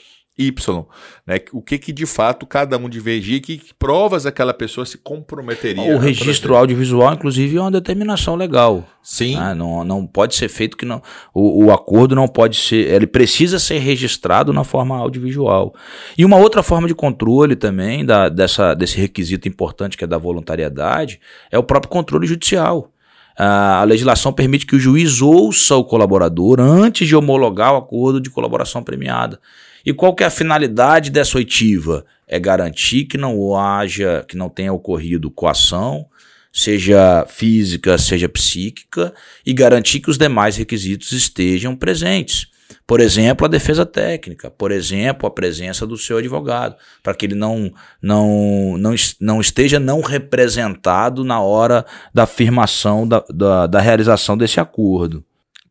[1.26, 1.40] né?
[1.54, 5.96] O que que de fato cada um divergia, que, que provas aquela pessoa se comprometeria.
[5.96, 8.86] O registro audiovisual, inclusive, é uma determinação legal.
[9.02, 9.38] Sim.
[9.38, 9.54] Né?
[9.54, 11.02] Não, não pode ser feito que não.
[11.34, 12.94] O, o acordo não pode ser.
[12.94, 15.74] Ele precisa ser registrado na forma audiovisual.
[16.18, 20.18] E uma outra forma de controle também da, dessa, desse requisito importante que é da
[20.18, 21.20] voluntariedade
[21.52, 22.92] é o próprio controle judicial.
[23.38, 28.30] A legislação permite que o juiz ouça o colaborador antes de homologar o acordo de
[28.30, 29.40] colaboração premiada.
[29.86, 32.06] E qual que é a finalidade dessa oitiva?
[32.28, 36.08] É garantir que não haja, que não tenha ocorrido coação,
[36.52, 39.14] seja física, seja psíquica,
[39.46, 42.48] e garantir que os demais requisitos estejam presentes.
[42.88, 47.36] Por exemplo, a defesa técnica, por exemplo, a presença do seu advogado, para que ele
[47.36, 47.72] não,
[48.02, 54.60] não, não, não esteja não representado na hora da afirmação da, da, da realização desse
[54.60, 55.24] acordo.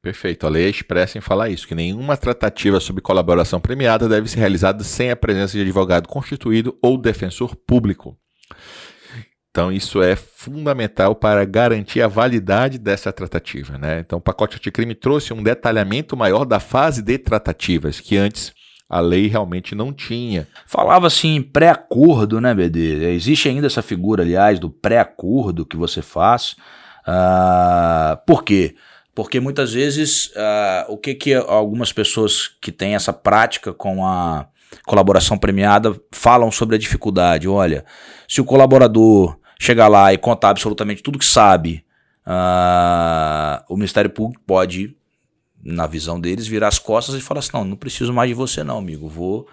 [0.05, 0.47] Perfeito.
[0.47, 4.39] A lei é expressa em falar isso, que nenhuma tratativa sobre colaboração premiada deve ser
[4.39, 8.15] realizada sem a presença de advogado constituído ou defensor público.
[9.51, 13.79] Então, isso é fundamental para garantir a validade dessa tratativa.
[13.79, 14.01] Né?
[14.01, 18.53] Então, o pacote anticrime trouxe um detalhamento maior da fase de tratativas, que antes
[18.87, 20.47] a lei realmente não tinha.
[20.67, 23.11] Falava assim pré-acordo, né, BD?
[23.15, 26.57] Existe ainda essa figura, aliás, do pré-acordo que você faz.
[27.09, 28.75] Uh, por quê?
[28.75, 28.94] Porque
[29.41, 34.47] muitas vezes uh, o que, que algumas pessoas que têm essa prática com a
[34.85, 37.49] colaboração premiada falam sobre a dificuldade.
[37.49, 37.85] Olha,
[38.29, 41.85] se o colaborador chegar lá e contar absolutamente tudo que sabe,
[42.27, 44.97] uh, o Ministério Público pode,
[45.63, 48.65] na visão deles, virar as costas e falar assim: não, não preciso mais de você,
[48.65, 49.09] não, amigo.
[49.09, 49.47] Vou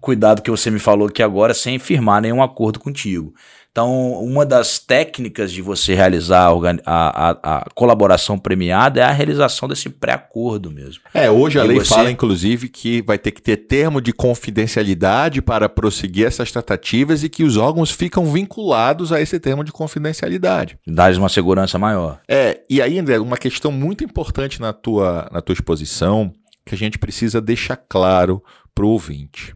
[0.00, 3.34] cuidar do que você me falou aqui agora sem firmar nenhum acordo contigo.
[3.76, 6.48] Então, uma das técnicas de você realizar
[6.86, 11.02] a, a, a colaboração premiada é a realização desse pré-acordo mesmo.
[11.12, 11.94] É, hoje a e lei você...
[11.94, 17.28] fala, inclusive, que vai ter que ter termo de confidencialidade para prosseguir essas tratativas e
[17.28, 20.78] que os órgãos ficam vinculados a esse termo de confidencialidade.
[20.86, 22.18] Dá uma segurança maior.
[22.26, 26.32] É, e aí, André, uma questão muito importante na tua, na tua exposição
[26.64, 28.42] que a gente precisa deixar claro
[28.74, 29.54] para o ouvinte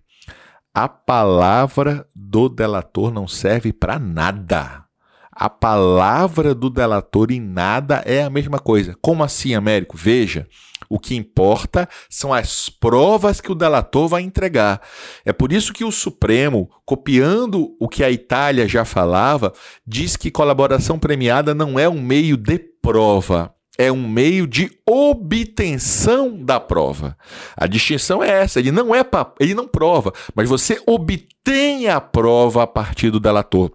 [0.74, 4.84] a palavra do delator não serve para nada.
[5.32, 8.94] A palavra do delator em nada é a mesma coisa.
[9.00, 9.96] Como assim, Américo?
[9.96, 10.46] Veja,
[10.88, 14.80] o que importa são as provas que o delator vai entregar.
[15.24, 19.52] É por isso que o Supremo, copiando o que a Itália já falava,
[19.86, 26.36] diz que colaboração premiada não é um meio de prova é um meio de obtenção
[26.44, 27.16] da prova.
[27.56, 29.02] A distinção é essa, ele não é
[29.38, 33.72] ele não prova, mas você obtém a prova a partir do delator.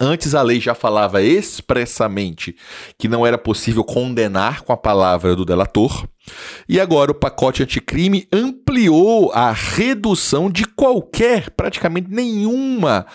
[0.00, 2.56] Antes a lei já falava expressamente
[2.96, 6.08] que não era possível condenar com a palavra do delator,
[6.66, 13.06] e agora o pacote anticrime ampliou a redução de qualquer, praticamente nenhuma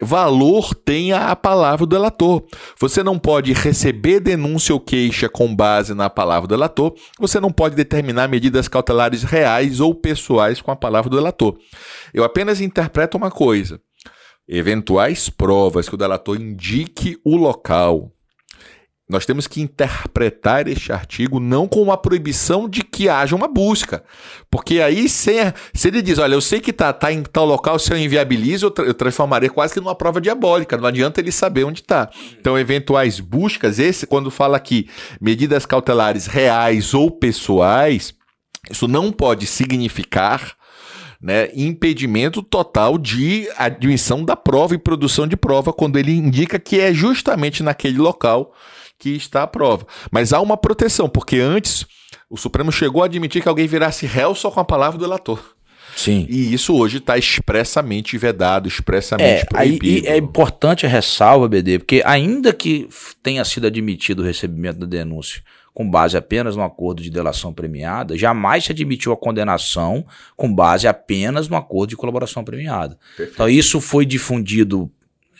[0.00, 2.42] valor tenha a palavra do delator.
[2.80, 7.50] Você não pode receber denúncia ou queixa com base na palavra do delator, você não
[7.50, 11.56] pode determinar medidas cautelares reais ou pessoais com a palavra do delator.
[12.12, 13.80] Eu apenas interpreto uma coisa:
[14.48, 18.13] eventuais provas que o delator indique o local,
[19.08, 24.02] nós temos que interpretar este artigo não com uma proibição de que haja uma busca.
[24.50, 27.78] Porque aí, se, se ele diz, olha, eu sei que está tá em tal local,
[27.78, 30.78] se eu inviabilizo, eu, tra eu transformaria quase que numa prova diabólica.
[30.78, 32.08] Não adianta ele saber onde está.
[32.40, 34.88] Então, eventuais buscas, esse, quando fala aqui
[35.20, 38.14] medidas cautelares reais ou pessoais,
[38.70, 40.56] isso não pode significar
[41.20, 46.80] né, impedimento total de admissão da prova e produção de prova, quando ele indica que
[46.80, 48.54] é justamente naquele local
[48.98, 49.86] que está a prova.
[50.10, 51.86] Mas há uma proteção, porque antes
[52.28, 55.54] o Supremo chegou a admitir que alguém virasse réu só com a palavra do delator.
[55.96, 56.26] Sim.
[56.28, 60.06] E isso hoje está expressamente vedado, expressamente é, proibido.
[60.08, 62.88] Aí, é importante a ressalva, BD, porque ainda que
[63.22, 65.42] tenha sido admitido o recebimento da denúncia
[65.72, 70.86] com base apenas no acordo de delação premiada, jamais se admitiu a condenação com base
[70.86, 72.96] apenas no acordo de colaboração premiada.
[73.16, 73.34] Perfeito.
[73.34, 74.88] Então isso foi difundido,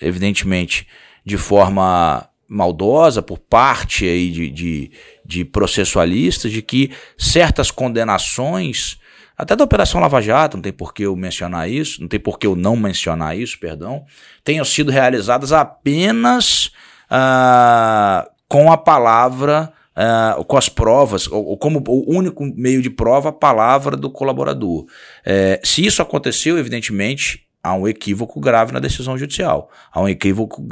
[0.03, 0.89] evidentemente,
[1.25, 4.91] de forma maldosa por parte aí de, de,
[5.25, 8.99] de processualistas de que certas condenações,
[9.37, 12.39] até da Operação Lava Jato, não tem por que eu mencionar isso, não tem por
[12.39, 14.05] que eu não mencionar isso, perdão,
[14.45, 16.71] tenham sido realizadas apenas
[17.11, 22.91] uh, com a palavra, uh, com as provas, ou, ou, como o único meio de
[22.91, 24.87] prova, a palavra do colaborador.
[25.25, 30.63] É, se isso aconteceu, evidentemente, há um equívoco grave na decisão judicial, há um equívoco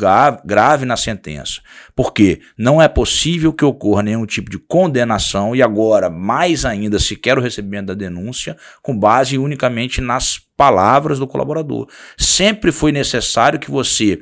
[0.44, 1.62] grave na sentença.
[1.96, 7.38] Porque não é possível que ocorra nenhum tipo de condenação e agora, mais ainda, sequer
[7.38, 11.88] o recebimento da denúncia, com base unicamente nas palavras do colaborador.
[12.18, 14.20] Sempre foi necessário que você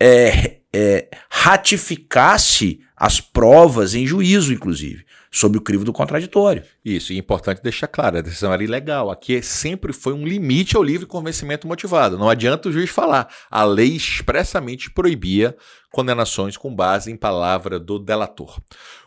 [0.00, 6.62] é, é, ratificasse as provas em juízo, inclusive sob o crivo do contraditório.
[6.84, 9.10] Isso, e é importante deixar claro, a decisão era ilegal.
[9.10, 12.18] Aqui sempre foi um limite ao livre convencimento motivado.
[12.18, 13.28] Não adianta o juiz falar.
[13.50, 15.56] A lei expressamente proibia
[15.90, 18.60] condenações com base em palavra do delator.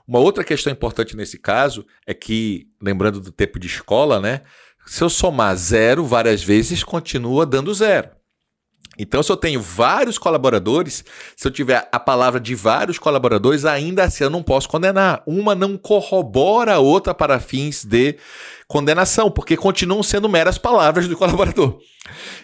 [0.08, 4.42] Uma outra questão importante nesse caso é que, lembrando do tempo de escola, né?
[4.88, 8.10] Se eu somar zero várias vezes, continua dando zero.
[8.98, 11.04] Então, se eu tenho vários colaboradores,
[11.36, 15.22] se eu tiver a palavra de vários colaboradores, ainda assim eu não posso condenar.
[15.26, 18.18] Uma não corrobora a outra para fins de
[18.68, 21.80] condenação, porque continuam sendo meras palavras do colaborador.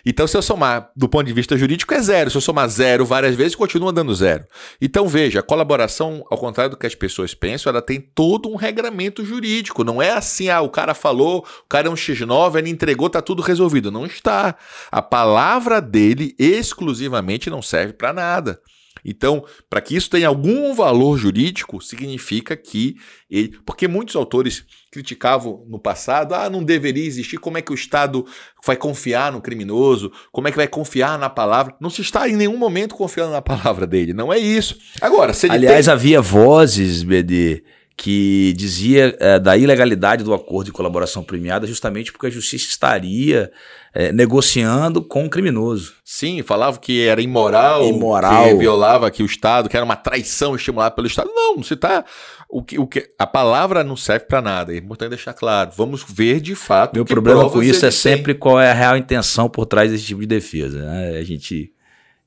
[0.05, 2.29] Então, se eu somar do ponto de vista jurídico, é zero.
[2.29, 4.45] Se eu somar zero várias vezes, continua dando zero.
[4.81, 8.55] Então, veja, a colaboração, ao contrário do que as pessoas pensam, ela tem todo um
[8.55, 9.83] regramento jurídico.
[9.83, 13.21] Não é assim, ah, o cara falou, o cara é um X9, ele entregou, tá
[13.21, 13.91] tudo resolvido.
[13.91, 14.55] Não está.
[14.91, 18.59] A palavra dele exclusivamente não serve para nada.
[19.03, 22.95] Então, para que isso tenha algum valor jurídico, significa que
[23.29, 23.57] ele.
[23.65, 28.25] Porque muitos autores criticavam no passado, ah, não deveria existir, como é que o Estado
[28.65, 31.75] vai confiar no criminoso, como é que vai confiar na palavra.
[31.79, 34.77] Não se está em nenhum momento confiando na palavra dele, não é isso.
[34.99, 35.93] Agora, se Aliás, tem...
[35.93, 37.63] havia vozes, BD,
[37.97, 43.51] que dizia é, da ilegalidade do acordo de colaboração premiada justamente porque a justiça estaria
[43.93, 45.93] é, negociando com o criminoso.
[46.03, 50.55] Sim, falava que era imoral, imoral, que violava aqui o Estado, que era uma traição
[50.55, 51.29] estimulada pelo Estado.
[51.33, 52.03] Não, você está
[52.49, 54.73] o que, o que a palavra não serve para nada.
[54.73, 55.71] É importante deixar claro.
[55.75, 56.93] Vamos ver de fato.
[56.93, 60.21] Meu problema com isso é sempre qual é a real intenção por trás desse tipo
[60.21, 60.79] de defesa.
[60.79, 61.17] Né?
[61.17, 61.71] A gente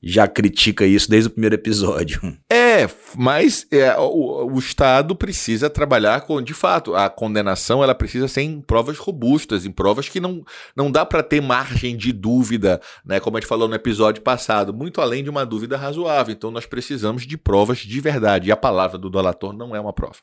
[0.07, 2.21] já critica isso desde o primeiro episódio.
[2.47, 8.27] É, mas é, o, o, Estado precisa trabalhar com, de fato, a condenação ela precisa
[8.27, 10.43] ser em provas robustas, em provas que não,
[10.75, 13.19] não dá para ter margem de dúvida, né?
[13.19, 16.33] Como a gente falou no episódio passado, muito além de uma dúvida razoável.
[16.33, 18.49] Então nós precisamos de provas de verdade.
[18.49, 20.17] E a palavra do dolator não é uma prova.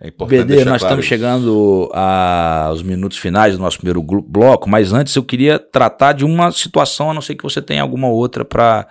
[0.00, 1.08] É importante BD, nós claro estamos isso.
[1.08, 6.52] chegando aos minutos finais do nosso primeiro bloco, mas antes eu queria tratar de uma
[6.52, 8.86] situação, a não ser que você tenha alguma outra para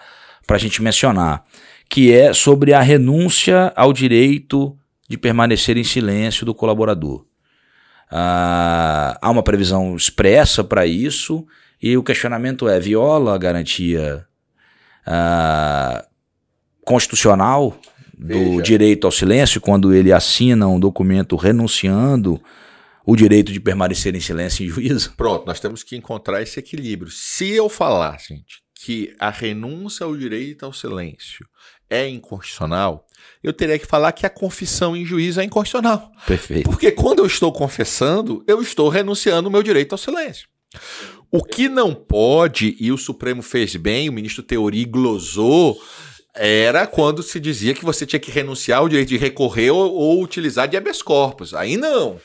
[0.45, 1.43] para a gente mencionar,
[1.89, 4.77] que é sobre a renúncia ao direito
[5.07, 7.25] de permanecer em silêncio do colaborador.
[8.09, 11.45] Ah, há uma previsão expressa para isso
[11.81, 14.25] e o questionamento é: viola a garantia
[15.05, 16.05] ah,
[16.83, 17.77] constitucional
[18.17, 18.61] do Veja.
[18.61, 22.41] direito ao silêncio quando ele assina um documento renunciando
[23.05, 25.13] o direito de permanecer em silêncio em juízo?
[25.15, 27.11] Pronto, nós temos que encontrar esse equilíbrio.
[27.11, 31.43] Se eu falar, gente, que a renúncia ao direito ao silêncio
[31.89, 33.07] é inconstitucional,
[33.41, 36.11] eu teria que falar que a confissão em juízo é inconstitucional.
[36.27, 36.69] Perfeito.
[36.69, 40.47] Porque quando eu estou confessando, eu estou renunciando o meu direito ao silêncio.
[41.31, 45.81] O que não pode, e o Supremo fez bem, o ministro Teori glosou,
[46.35, 50.21] era quando se dizia que você tinha que renunciar ao direito de recorrer ou, ou
[50.21, 51.55] utilizar de habeas corpus.
[51.55, 52.21] Aí não.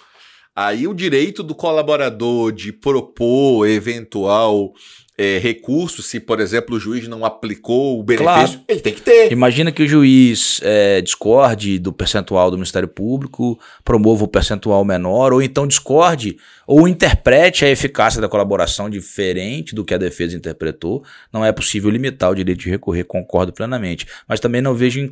[0.54, 4.74] Aí o direito do colaborador de propor eventual
[5.22, 8.64] é, recurso, se, por exemplo, o juiz não aplicou o benefício, claro.
[8.66, 9.30] ele tem que ter.
[9.30, 15.34] Imagina que o juiz é, discorde do percentual do Ministério Público, promova o percentual menor,
[15.34, 21.04] ou então discorde ou interprete a eficácia da colaboração diferente do que a defesa interpretou.
[21.30, 24.06] Não é possível limitar o direito de recorrer, concordo plenamente.
[24.26, 25.06] Mas também não vejo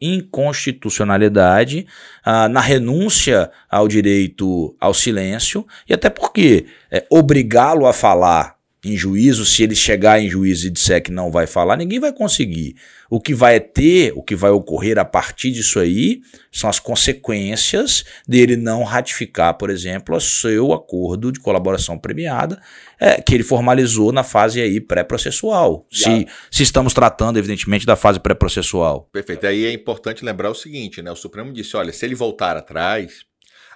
[0.00, 1.86] inconstitucionalidade
[2.24, 8.96] ah, na renúncia ao direito ao silêncio, e até porque é, obrigá-lo a falar em
[8.96, 12.74] juízo, se ele chegar em juízo e disser que não vai falar, ninguém vai conseguir.
[13.08, 16.20] O que vai ter, o que vai ocorrer a partir disso aí,
[16.50, 22.60] são as consequências dele não ratificar, por exemplo, o seu acordo de colaboração premiada,
[22.98, 25.86] é, que ele formalizou na fase aí pré-processual.
[25.90, 29.08] Se, se estamos tratando, evidentemente, da fase pré-processual.
[29.12, 29.46] Perfeito.
[29.46, 31.12] Aí é importante lembrar o seguinte, né?
[31.12, 33.24] O Supremo disse: olha, se ele voltar atrás,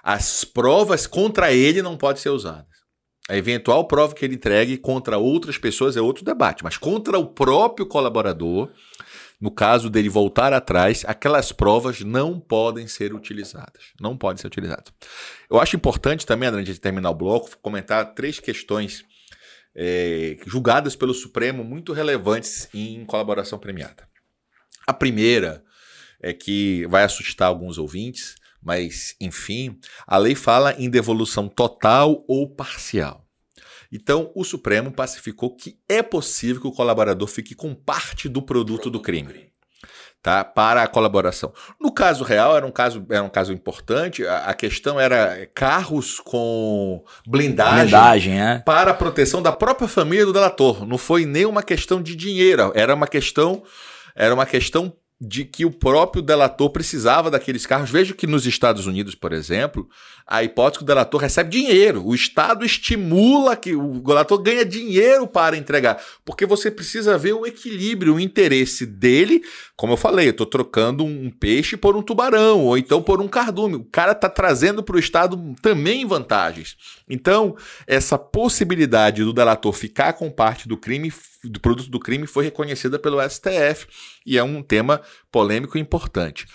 [0.03, 2.76] as provas contra ele não podem ser usadas.
[3.29, 7.27] A eventual prova que ele entregue contra outras pessoas é outro debate, mas contra o
[7.27, 8.69] próprio colaborador,
[9.39, 13.93] no caso dele voltar atrás, aquelas provas não podem ser utilizadas.
[13.99, 14.93] Não podem ser utilizadas.
[15.49, 19.05] Eu acho importante também, antes de terminar o bloco, comentar três questões
[19.75, 24.07] é, julgadas pelo Supremo muito relevantes em colaboração premiada.
[24.87, 25.63] A primeira
[26.19, 28.35] é que vai assustar alguns ouvintes,
[28.67, 33.25] mas, enfim, a lei fala em devolução total ou parcial.
[33.89, 38.89] Então, o Supremo pacificou que é possível que o colaborador fique com parte do produto
[38.89, 39.47] do crime.
[40.21, 41.53] Tá, para a colaboração.
[41.79, 44.27] No caso real, era um caso, era um caso importante.
[44.27, 48.59] A, a questão era carros com blindagem, blindagem é?
[48.65, 50.85] para a proteção da própria família do delator.
[50.85, 53.63] Não foi nem uma questão de dinheiro, era uma questão,
[54.13, 57.89] era uma questão de que o próprio delator precisava daqueles carros.
[57.89, 59.89] Veja que nos Estados Unidos, por exemplo,
[60.27, 62.05] a hipótese que o delator recebe dinheiro.
[62.05, 67.47] O Estado estimula que o delator ganha dinheiro para entregar, porque você precisa ver o
[67.47, 69.41] equilíbrio, o interesse dele.
[69.75, 73.27] Como eu falei, eu estou trocando um peixe por um tubarão, ou então por um
[73.27, 73.75] cardume.
[73.75, 76.75] O cara está trazendo para o Estado também vantagens.
[77.09, 77.55] Então,
[77.87, 81.11] essa possibilidade do delator ficar com parte do crime,
[81.49, 83.87] do produto do crime, foi reconhecida pelo STF
[84.25, 86.45] e é um tema polêmico e importante.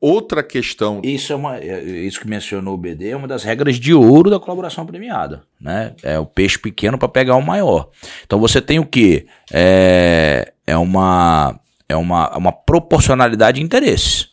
[0.00, 1.00] Outra questão.
[1.04, 4.30] Isso é uma, é, isso que mencionou o BD é uma das regras de ouro
[4.30, 5.94] da colaboração premiada, né?
[6.02, 7.88] É o peixe pequeno para pegar o maior.
[8.24, 14.30] Então você tem o que é, é uma é uma, uma proporcionalidade de interesses.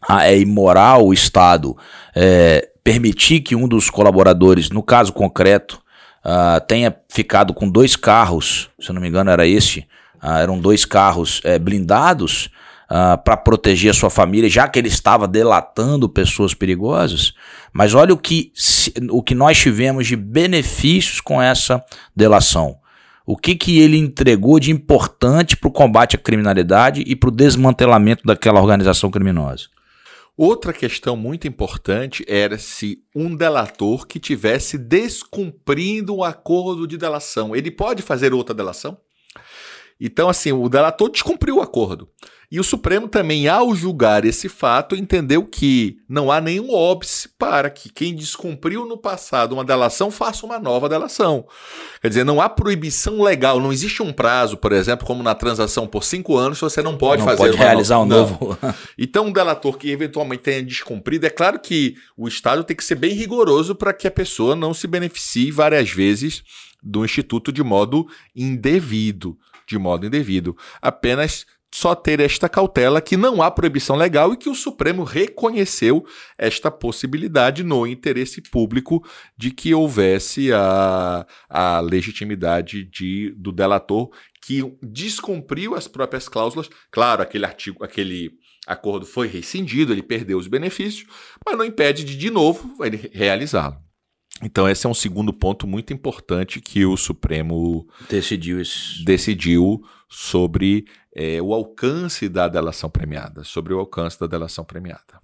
[0.00, 1.76] Ah, é imoral o Estado
[2.14, 5.82] é, permitir que um dos colaboradores, no caso concreto,
[6.28, 9.80] uh, tenha ficado com dois carros, se eu não me engano era esse,
[10.22, 12.50] uh, eram dois carros é, blindados
[12.90, 17.32] uh, para proteger a sua família, já que ele estava delatando pessoas perigosas.
[17.72, 18.52] Mas olha o que,
[19.10, 21.82] o que nós tivemos de benefícios com essa
[22.14, 22.76] delação.
[23.24, 27.32] O que, que ele entregou de importante para o combate à criminalidade e para o
[27.32, 29.66] desmantelamento daquela organização criminosa?
[30.40, 37.56] Outra questão muito importante era se um delator que tivesse descumprindo um acordo de delação,
[37.56, 38.96] ele pode fazer outra delação?
[40.00, 42.08] Então, assim, o delator descumpriu o acordo.
[42.50, 47.68] E o Supremo também, ao julgar esse fato, entendeu que não há nenhum óbice para
[47.68, 51.46] que quem descumpriu no passado uma delação faça uma nova delação.
[52.00, 55.86] Quer dizer, não há proibição legal, não existe um prazo, por exemplo, como na transação
[55.86, 58.58] por cinco anos, você não pode não fazer pode realizar um novo.
[58.96, 62.94] então, um delator que eventualmente tenha descumprido, é claro que o Estado tem que ser
[62.94, 66.42] bem rigoroso para que a pessoa não se beneficie várias vezes
[66.82, 69.36] do Instituto de modo indevido.
[69.66, 70.56] De modo indevido.
[70.80, 76.04] Apenas só ter esta cautela que não há proibição legal e que o Supremo reconheceu
[76.36, 79.06] esta possibilidade no interesse público
[79.36, 84.10] de que houvesse a, a legitimidade de, do delator
[84.42, 86.70] que descumpriu as próprias cláusulas.
[86.90, 88.30] Claro, aquele artigo, aquele
[88.66, 91.06] acordo foi rescindido, ele perdeu os benefícios,
[91.44, 93.76] mas não impede de, de novo, ele realizá-lo.
[94.42, 98.62] Então, esse é um segundo ponto muito importante que o Supremo decidiu,
[99.04, 100.86] decidiu sobre
[101.20, 105.20] é, o alcance da delação premiada, sobre o alcance da delação premiada.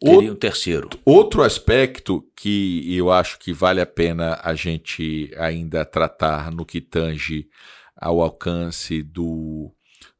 [0.00, 0.88] Teria um terceiro.
[1.04, 6.80] Outro aspecto que eu acho que vale a pena a gente ainda tratar no que
[6.80, 7.48] tange
[7.96, 9.72] ao alcance do,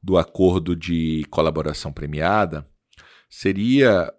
[0.02, 2.68] do acordo de colaboração premiada
[3.30, 4.12] seria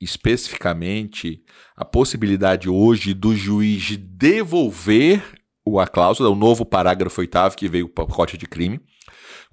[0.00, 1.44] especificamente
[1.76, 5.22] a possibilidade hoje do juiz devolver
[5.78, 8.80] a cláusula, o novo parágrafo oitavo que veio o pacote de crime,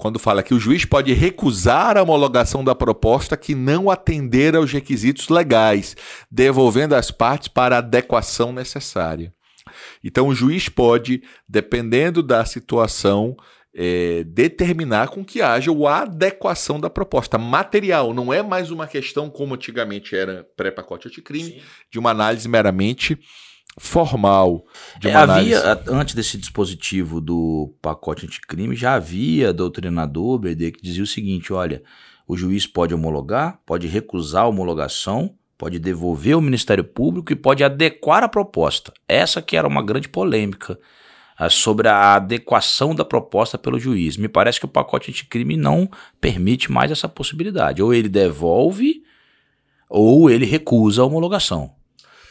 [0.01, 4.71] quando fala que o juiz pode recusar a homologação da proposta que não atender aos
[4.71, 5.95] requisitos legais,
[6.29, 9.31] devolvendo as partes para a adequação necessária.
[10.03, 13.37] Então o juiz pode, dependendo da situação,
[13.75, 18.11] é, determinar com que haja a adequação da proposta material.
[18.11, 21.61] Não é mais uma questão como antigamente era pré-pacote anticrime, Sim.
[21.91, 23.19] de uma análise meramente
[23.77, 24.65] formal.
[24.99, 31.03] De é, havia, antes desse dispositivo do pacote anticrime, já havia doutrinador, BD, que dizia
[31.03, 31.81] o seguinte: olha,
[32.27, 37.63] o juiz pode homologar, pode recusar a homologação, pode devolver ao Ministério Público e pode
[37.63, 38.93] adequar a proposta.
[39.07, 40.79] Essa que era uma grande polêmica
[41.39, 44.17] uh, sobre a adequação da proposta pelo juiz.
[44.17, 47.81] Me parece que o pacote anticrime não permite mais essa possibilidade.
[47.81, 49.03] Ou ele devolve
[49.89, 51.80] ou ele recusa a homologação.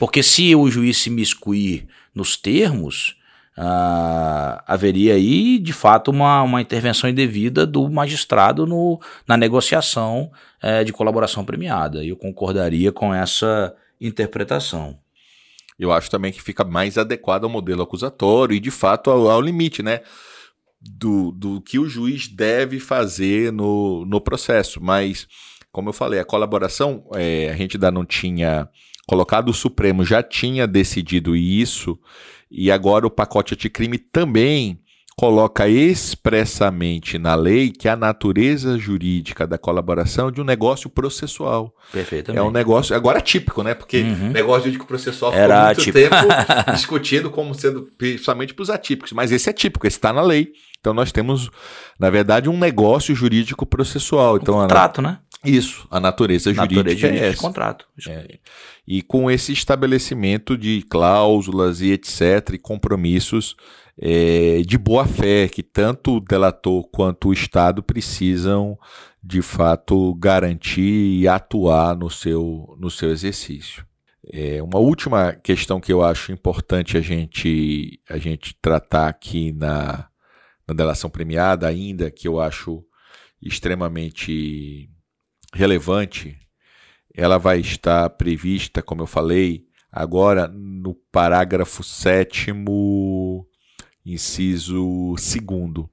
[0.01, 3.19] Porque se o juiz se miscuir nos termos,
[3.59, 8.99] uh, haveria aí, de fato, uma, uma intervenção indevida do magistrado no,
[9.29, 10.31] na negociação
[10.65, 12.03] uh, de colaboração premiada.
[12.03, 14.99] Eu concordaria com essa interpretação.
[15.79, 19.43] Eu acho também que fica mais adequado ao modelo acusatório e, de fato, ao, ao
[19.43, 20.01] limite, né?
[20.81, 24.83] Do, do que o juiz deve fazer no, no processo.
[24.83, 25.29] Mas,
[25.71, 28.67] como eu falei, a colaboração, é, a gente ainda não tinha
[29.11, 31.99] colocado, o Supremo já tinha decidido isso,
[32.49, 34.79] e agora o pacote anticrime também
[35.17, 41.75] coloca expressamente na lei que a natureza jurídica da colaboração é de um negócio processual.
[41.93, 42.41] Perfeitamente.
[42.41, 43.75] É um negócio, agora típico, né?
[43.75, 44.31] Porque uhum.
[44.31, 46.15] negócio jurídico processual ficou Era muito tempo
[46.73, 50.53] discutido como sendo principalmente para os atípicos, mas esse é típico, esse está na lei.
[50.81, 51.51] Então nós temos,
[51.99, 54.39] na verdade, um negócio jurídico processual.
[54.39, 55.19] Então, um contrato, né?
[55.45, 57.41] Isso, a natureza, natureza jurídica, jurídica é essa.
[57.41, 57.87] contrato.
[58.09, 58.39] É.
[58.87, 63.57] E com esse estabelecimento de cláusulas e etc., e compromissos
[63.99, 68.79] é, de boa fé, que tanto o delator quanto o Estado precisam,
[69.23, 73.85] de fato, garantir e atuar no seu, no seu exercício.
[74.33, 80.10] É, uma última questão que eu acho importante a gente, a gente tratar aqui na,
[80.71, 82.85] na delação premiada, ainda que eu acho
[83.43, 84.89] extremamente
[85.53, 86.39] relevante,
[87.13, 92.53] ela vai estar prevista, como eu falei, agora no parágrafo 7
[94.07, 95.89] inciso 2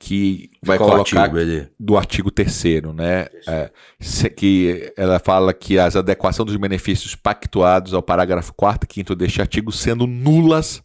[0.00, 3.26] que vai colocar artigo, do artigo 3 né?
[3.46, 3.70] É,
[4.30, 9.40] que ela fala que as adequações dos benefícios pactuados ao parágrafo 4 e 5 deste
[9.42, 10.80] artigo sendo nulas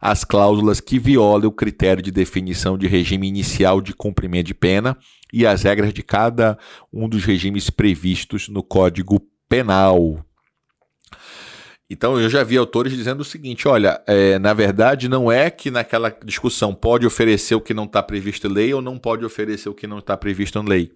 [0.00, 4.96] as cláusulas que violem o critério de definição de regime inicial de cumprimento de pena
[5.32, 6.58] e as regras de cada
[6.92, 10.24] um dos regimes previstos no Código Penal.
[11.90, 15.70] Então eu já vi autores dizendo o seguinte: olha, é, na verdade não é que
[15.70, 19.68] naquela discussão pode oferecer o que não está previsto em lei ou não pode oferecer
[19.68, 20.92] o que não está previsto em lei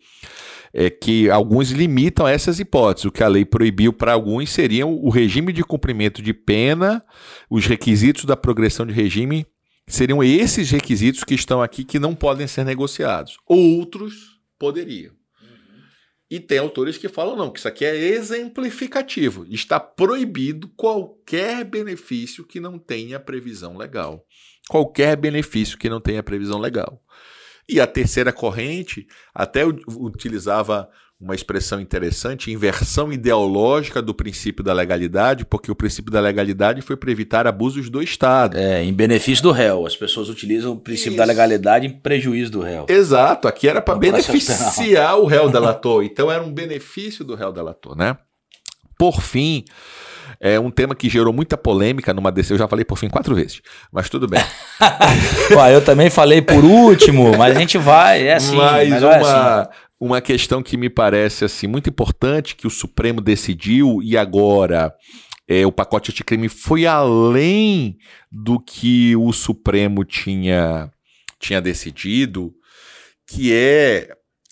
[0.75, 3.05] é que alguns limitam essas hipóteses.
[3.05, 7.05] O que a lei proibiu para alguns seriam o regime de cumprimento de pena,
[7.51, 9.47] os requisitos da progressão de regime
[9.87, 13.37] seriam esses requisitos que estão aqui que não podem ser negociados.
[13.47, 15.13] Outros poderiam.
[16.31, 19.45] E tem autores que falam não, que isso aqui é exemplificativo.
[19.51, 24.25] Está proibido qualquer benefício que não tenha previsão legal.
[24.67, 27.03] Qualquer benefício que não tenha previsão legal.
[27.69, 30.89] E a terceira corrente até utilizava
[31.23, 36.97] uma expressão interessante, inversão ideológica do princípio da legalidade, porque o princípio da legalidade foi
[36.97, 38.59] para evitar abusos do Estado.
[38.59, 39.87] É, em benefício do réu.
[39.87, 41.19] As pessoas utilizam o princípio Isso.
[41.19, 42.87] da legalidade em prejuízo do réu.
[42.89, 46.03] Exato, aqui era para beneficiar o réu delator.
[46.03, 48.17] Então era um benefício do réu delator, né?
[48.99, 49.65] Por fim,
[50.41, 52.53] é um tema que gerou muita polêmica numa DC.
[52.53, 53.61] Eu já falei por fim quatro vezes,
[53.93, 54.43] mas tudo bem.
[55.73, 58.57] Eu também falei por último, mas a gente vai, é assim.
[58.57, 59.71] Mas uma, é assim.
[60.01, 64.93] uma questão que me parece assim muito importante que o Supremo decidiu e agora
[65.49, 67.99] é, o pacote anticrime foi além
[68.31, 70.91] do que o Supremo tinha,
[71.39, 72.55] tinha decidido,
[73.27, 74.09] que é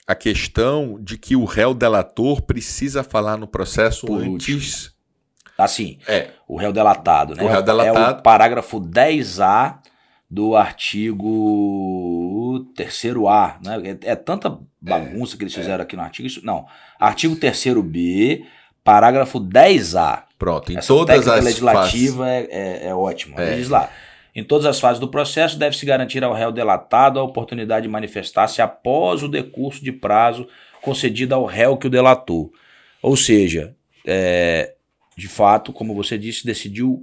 [0.07, 4.90] a questão de que o réu delator precisa falar no processo Por antes.
[5.65, 6.29] Assim, é.
[6.47, 7.43] o réu delatado, né?
[7.43, 7.99] O réu delatado.
[7.99, 9.79] É o parágrafo 10A
[10.31, 11.27] do artigo
[12.77, 13.99] 3A, né?
[14.05, 15.83] É, é tanta bagunça é, que eles fizeram é.
[15.83, 16.27] aqui no artigo.
[16.27, 16.67] Isso, não.
[16.99, 18.45] Artigo 3B,
[18.85, 20.23] parágrafo 10A.
[20.39, 22.49] Pronto, em Essa todas as legislativa fases.
[22.51, 23.39] é, é, é ótimo.
[23.39, 23.57] É.
[23.57, 23.91] Diz lá.
[24.35, 28.63] Em todas as fases do processo, deve-se garantir ao réu delatado a oportunidade de manifestar-se
[28.63, 30.47] após o decurso de prazo
[30.81, 32.53] concedido ao réu que o delatou.
[33.03, 33.75] Ou seja,
[34.07, 34.75] é,
[35.21, 37.03] de fato, como você disse, decidiu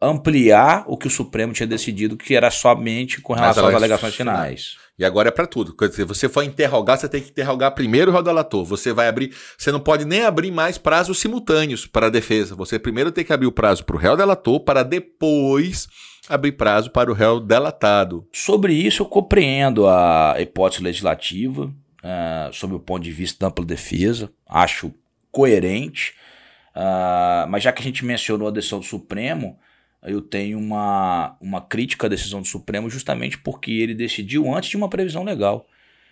[0.00, 4.76] ampliar o que o Supremo tinha decidido, que era somente com relação às alegações finais.
[4.98, 5.74] E agora é para tudo.
[5.74, 8.64] Quer dizer, você for interrogar, você tem que interrogar primeiro o delator.
[8.64, 12.54] Você vai abrir, você não pode nem abrir mais prazos simultâneos para a defesa.
[12.54, 15.88] Você primeiro tem que abrir o prazo para o réu delator para depois
[16.28, 18.26] abrir prazo para o réu delatado.
[18.32, 23.64] Sobre isso, eu compreendo a hipótese legislativa, uh, sob o ponto de vista da ampla
[23.64, 24.94] defesa, acho
[25.32, 26.14] coerente,
[26.76, 29.58] uh, mas já que a gente mencionou a decisão do Supremo,
[30.02, 34.76] eu tenho uma, uma crítica à decisão do Supremo justamente porque ele decidiu antes de
[34.76, 35.66] uma previsão legal.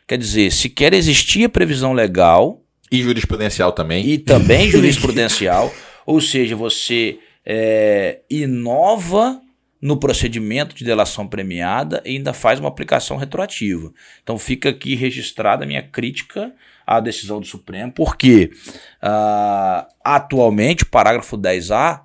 [0.07, 2.61] Quer dizer, se quer existir a previsão legal.
[2.91, 4.07] E jurisprudencial também.
[4.07, 5.73] E também jurisprudencial.
[6.07, 9.41] ou seja, você é, inova
[9.83, 13.93] no procedimento de delação premiada e ainda faz uma aplicação retroativa.
[14.23, 16.53] Então fica aqui registrada a minha crítica
[16.87, 18.53] à decisão do Supremo, porque
[19.03, 22.03] uh, atualmente o parágrafo 10A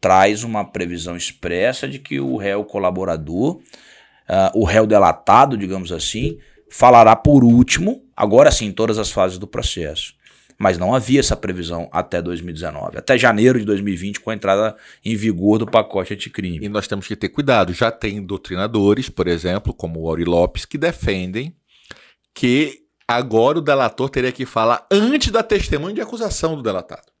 [0.00, 6.38] traz uma previsão expressa de que o réu colaborador, uh, o réu delatado, digamos assim,
[6.70, 10.14] falará por último, agora sim, em todas as fases do processo.
[10.58, 15.16] Mas não havia essa previsão até 2019, até janeiro de 2020, com a entrada em
[15.16, 16.66] vigor do pacote anticrime.
[16.66, 17.72] E nós temos que ter cuidado.
[17.72, 21.54] Já tem doutrinadores, por exemplo, como o Auri Lopes, que defendem
[22.32, 27.14] que agora o delator teria que falar antes da testemunha de acusação do delatado.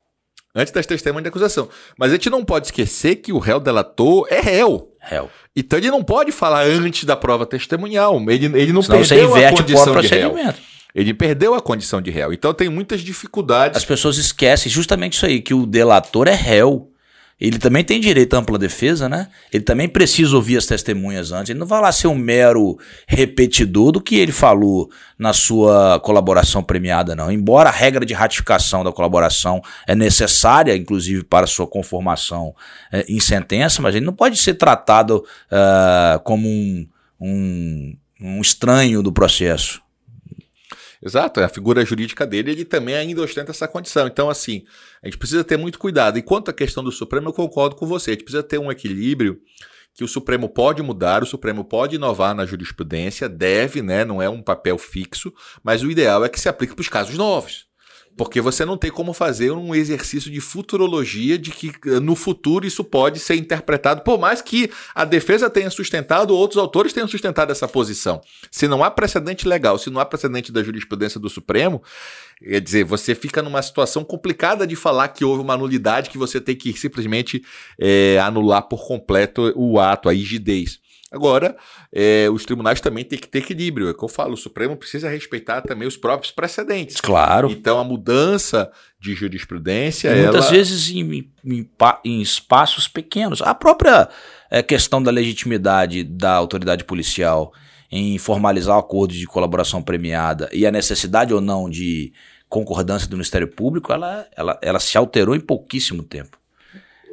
[0.56, 1.68] Antes das testemunhas de acusação.
[1.98, 4.92] Mas a gente não pode esquecer que o réu delator é réu.
[5.00, 5.28] Réu.
[5.54, 8.16] Então ele não pode falar antes da prova testemunhal.
[8.30, 10.34] Ele, ele não Senão perdeu a condição de réu.
[10.94, 12.32] Ele perdeu a condição de réu.
[12.32, 13.76] Então tem muitas dificuldades.
[13.76, 16.90] As pessoas esquecem justamente isso aí, que o delator é réu.
[17.40, 19.28] Ele também tem direito à ampla defesa, né?
[19.52, 21.50] Ele também precisa ouvir as testemunhas antes.
[21.50, 22.78] Ele não vai lá ser um mero
[23.08, 24.88] repetidor do que ele falou
[25.18, 27.32] na sua colaboração premiada, não.
[27.32, 32.54] Embora a regra de ratificação da colaboração é necessária, inclusive, para sua conformação
[32.92, 36.86] é, em sentença, mas ele não pode ser tratado uh, como um,
[37.20, 39.83] um, um estranho do processo.
[41.04, 44.06] Exato, é a figura jurídica dele, ele também ainda ostenta essa condição.
[44.06, 44.64] Então, assim,
[45.02, 46.18] a gente precisa ter muito cuidado.
[46.18, 48.12] E quanto à questão do Supremo, eu concordo com você.
[48.12, 49.38] A gente precisa ter um equilíbrio
[49.92, 54.04] que o Supremo pode mudar, o Supremo pode inovar na jurisprudência, deve, né?
[54.04, 55.32] Não é um papel fixo,
[55.62, 57.66] mas o ideal é que se aplique para os casos novos.
[58.16, 62.66] Porque você não tem como fazer um exercício de futurologia de que eh, no futuro
[62.66, 67.50] isso pode ser interpretado, por mais que a defesa tenha sustentado, outros autores tenham sustentado
[67.50, 68.20] essa posição.
[68.50, 71.82] Se não há precedente legal, se não há precedente da jurisprudência do Supremo,
[72.38, 76.40] quer dizer, você fica numa situação complicada de falar que houve uma nulidade que você
[76.40, 77.42] tem que simplesmente
[77.78, 80.83] é, anular por completo o ato, a rigidez.
[81.14, 81.56] Agora,
[81.92, 83.86] é, os tribunais também têm que ter equilíbrio.
[83.86, 87.00] É o que eu falo, o Supremo precisa respeitar também os próprios precedentes.
[87.00, 87.48] Claro.
[87.48, 90.08] Então, a mudança de jurisprudência.
[90.08, 90.50] E muitas ela...
[90.50, 91.70] vezes em, em,
[92.04, 93.40] em, espaços pequenos.
[93.42, 94.08] A própria
[94.50, 97.52] é, questão da legitimidade da autoridade policial
[97.92, 102.12] em formalizar o acordo de colaboração premiada e a necessidade ou não de
[102.48, 106.43] concordância do Ministério Público, ela, ela, ela se alterou em pouquíssimo tempo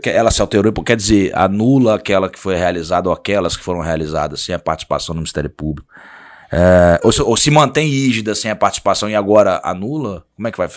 [0.10, 4.42] ela se alterou, quer dizer, anula aquela que foi realizada ou aquelas que foram realizadas
[4.42, 5.88] sem a participação do Ministério Público.
[6.54, 10.26] É, ou, se, ou, se, mantém rígida sem a participação e agora anula?
[10.36, 10.68] Como é que vai,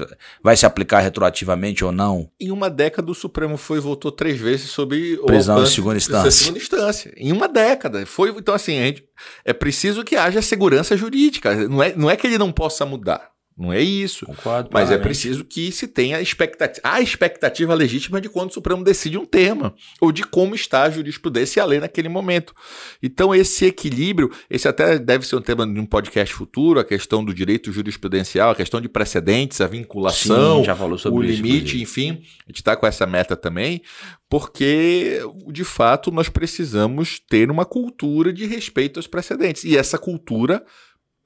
[0.41, 2.31] vai se aplicar retroativamente ou não?
[2.39, 6.31] Em uma década, o Supremo foi votou três vezes sobre prisão em segunda instância.
[6.31, 7.13] segunda instância.
[7.17, 8.07] Em uma década.
[8.07, 9.05] Foi, então, assim, gente,
[9.45, 11.53] é preciso que haja segurança jurídica.
[11.69, 13.34] Não é, não é que ele não possa mudar.
[13.57, 14.27] Não é isso.
[14.27, 18.83] Concordo, mas é preciso que se tenha expectativa, a expectativa legítima de quando o Supremo
[18.83, 22.53] decide um tema, ou de como está a jurisprudência e a lei naquele momento.
[23.01, 27.25] Então, esse equilíbrio, esse até deve ser um tema de um podcast futuro, a questão
[27.25, 31.77] do direito jurisprudencial, a questão de precedentes, a vinculação, Sim, já falou sobre o limite,
[31.77, 32.23] isso, enfim.
[32.45, 33.83] A gente está com essa meta também,
[34.29, 35.21] porque,
[35.53, 39.63] de fato, nós precisamos ter uma cultura de respeito aos precedentes.
[39.63, 40.65] E essa cultura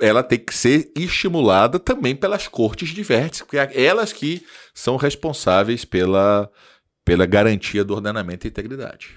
[0.01, 4.43] ela tem que ser estimulada também pelas cortes de vértice, porque é elas que
[4.75, 6.51] são responsáveis pela,
[7.05, 9.17] pela garantia do ordenamento e integridade.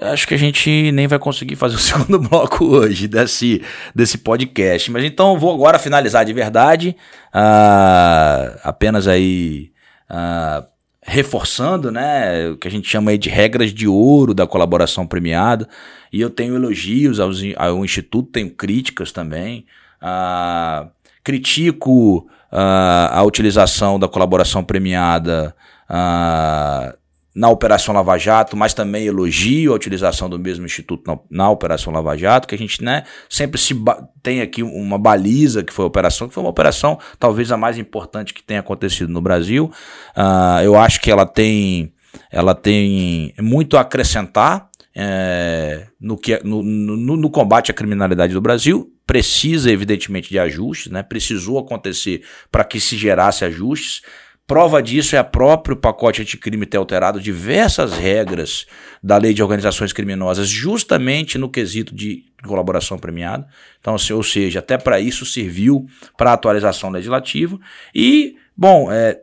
[0.00, 3.62] Acho que a gente nem vai conseguir fazer o segundo bloco hoje desse,
[3.94, 4.90] desse podcast.
[4.90, 6.96] Mas então vou agora finalizar de verdade.
[7.28, 9.72] Uh, apenas aí
[10.10, 10.66] uh,
[11.06, 15.68] reforçando, né, o que a gente chama de regras de ouro da colaboração premiada.
[16.12, 19.64] E eu tenho elogios aos, ao Instituto, tenho críticas também.
[20.00, 20.88] Ah,
[21.22, 25.54] critico ah, a utilização da colaboração premiada
[25.88, 26.94] ah,
[27.36, 31.92] na Operação Lava Jato, mas também elogio a utilização do mesmo instituto na, na Operação
[31.92, 33.74] Lava Jato, que a gente né, sempre se
[34.22, 37.76] tem aqui uma baliza que foi a operação, que foi uma operação talvez a mais
[37.76, 39.70] importante que tenha acontecido no Brasil.
[40.16, 41.92] Uh, eu acho que ela tem,
[42.32, 48.40] ela tem muito a acrescentar é, no, que, no, no, no combate à criminalidade do
[48.40, 51.02] Brasil, precisa, evidentemente, de ajustes, né?
[51.02, 54.00] precisou acontecer para que se gerasse ajustes
[54.46, 58.64] Prova disso é a próprio pacote anticrime ter alterado diversas regras
[59.02, 63.48] da lei de organizações criminosas, justamente no quesito de colaboração premiada.
[63.80, 65.86] Então, ou seja, até para isso serviu
[66.16, 67.58] para atualização legislativa.
[67.92, 69.20] E, bom, é,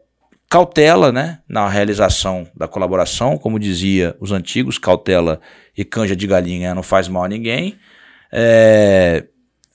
[0.50, 5.40] cautela né, na realização da colaboração, como dizia os antigos, cautela
[5.76, 7.78] e canja de galinha não faz mal a ninguém.
[8.30, 9.26] É,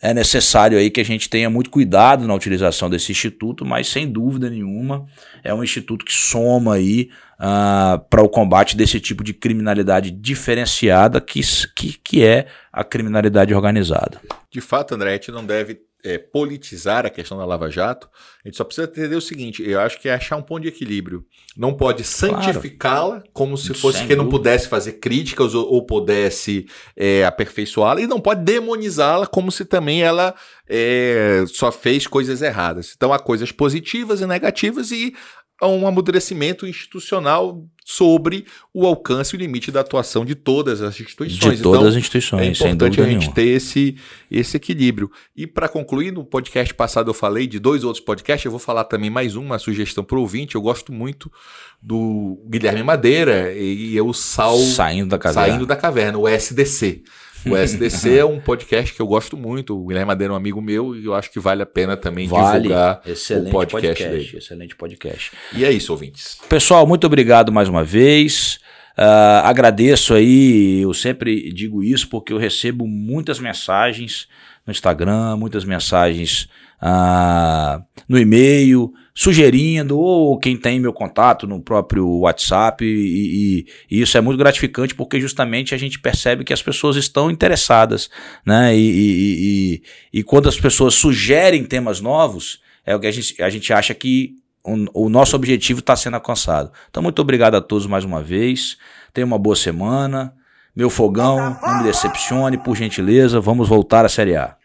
[0.01, 4.11] é necessário aí que a gente tenha muito cuidado na utilização desse instituto, mas sem
[4.11, 5.07] dúvida nenhuma
[5.43, 11.21] é um instituto que soma aí uh, para o combate desse tipo de criminalidade diferenciada
[11.21, 11.41] que,
[11.75, 14.21] que, que é a criminalidade organizada.
[14.51, 18.09] De fato, André, a gente não deve é, politizar a questão da Lava Jato,
[18.45, 20.69] a gente só precisa entender o seguinte: eu acho que é achar um ponto de
[20.69, 21.25] equilíbrio.
[21.57, 23.31] Não pode santificá-la claro.
[23.33, 28.21] como se fosse que não pudesse fazer críticas ou, ou pudesse é, aperfeiçoá-la, e não
[28.21, 30.35] pode demonizá-la como se também ela
[30.69, 32.93] é, só fez coisas erradas.
[32.97, 35.15] Então há coisas positivas e negativas, e
[35.61, 41.01] há um amadurecimento institucional sobre o alcance e o limite da atuação de todas as
[41.01, 41.57] instituições.
[41.57, 43.35] De todas então, as instituições, é importante a gente nenhuma.
[43.35, 43.97] ter esse,
[44.31, 45.11] esse equilíbrio.
[45.35, 48.85] E para concluir, no podcast passado eu falei de dois outros podcasts, eu vou falar
[48.85, 50.55] também mais uma sugestão para o ouvinte.
[50.55, 51.33] Eu gosto muito
[51.81, 57.05] do Guilherme Madeira e eu sal saindo da caverna, saindo da caverna o SDC.
[57.47, 59.79] O SDC é um podcast que eu gosto muito.
[59.79, 62.27] O Guilherme Madeira é um amigo meu e eu acho que vale a pena também
[62.27, 62.63] vale.
[62.63, 64.39] divulgar excelente o podcast, podcast dele.
[64.39, 65.33] Excelente podcast.
[65.55, 66.39] E é isso, ouvintes.
[66.49, 68.59] Pessoal, muito obrigado mais uma vez.
[68.99, 74.27] Uh, agradeço aí, eu sempre digo isso porque eu recebo muitas mensagens
[74.67, 76.49] no Instagram, muitas mensagens
[76.83, 84.01] uh, no e-mail sugerindo, ou quem tem meu contato no próprio WhatsApp, e, e, e,
[84.01, 88.09] isso é muito gratificante porque justamente a gente percebe que as pessoas estão interessadas,
[88.47, 88.77] né?
[88.79, 93.73] E, e quando as pessoas sugerem temas novos, é o que a gente, a gente
[93.73, 96.71] acha que o, o nosso objetivo está sendo alcançado.
[96.89, 98.77] Então, muito obrigado a todos mais uma vez.
[99.13, 100.33] Tenha uma boa semana.
[100.77, 104.58] Meu fogão, não me decepcione, por gentileza, vamos voltar à Série A.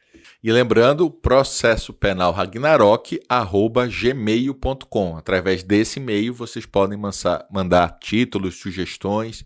[0.44, 5.16] E lembrando, processo penal Ragnarok, arroba gmail.com.
[5.16, 9.46] Através desse e-mail vocês podem mandar, mandar títulos, sugestões.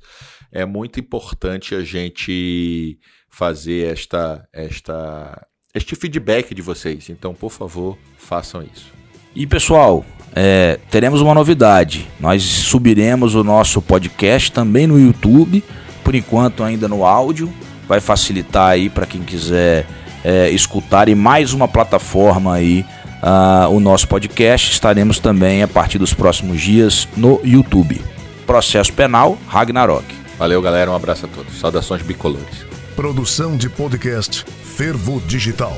[0.52, 2.98] É muito importante a gente
[3.30, 7.12] fazer esta, esta, este feedback de vocês.
[7.12, 8.92] Então, por favor, façam isso.
[9.36, 12.08] E pessoal, é, teremos uma novidade.
[12.20, 15.64] Nós subiremos o nosso podcast também no YouTube,
[16.04, 17.54] por enquanto ainda no áudio.
[17.88, 19.86] Vai facilitar aí para quem quiser
[20.28, 22.86] é, escutar em mais uma plataforma aí
[23.24, 24.74] uh, o nosso podcast.
[24.74, 28.02] Estaremos também a partir dos próximos dias no YouTube.
[28.46, 30.04] Processo Penal Ragnarok.
[30.38, 30.92] Valeu, galera.
[30.92, 31.58] Um abraço a todos.
[31.58, 32.66] Saudações bicolores.
[32.94, 35.78] Produção de podcast Fervo Digital.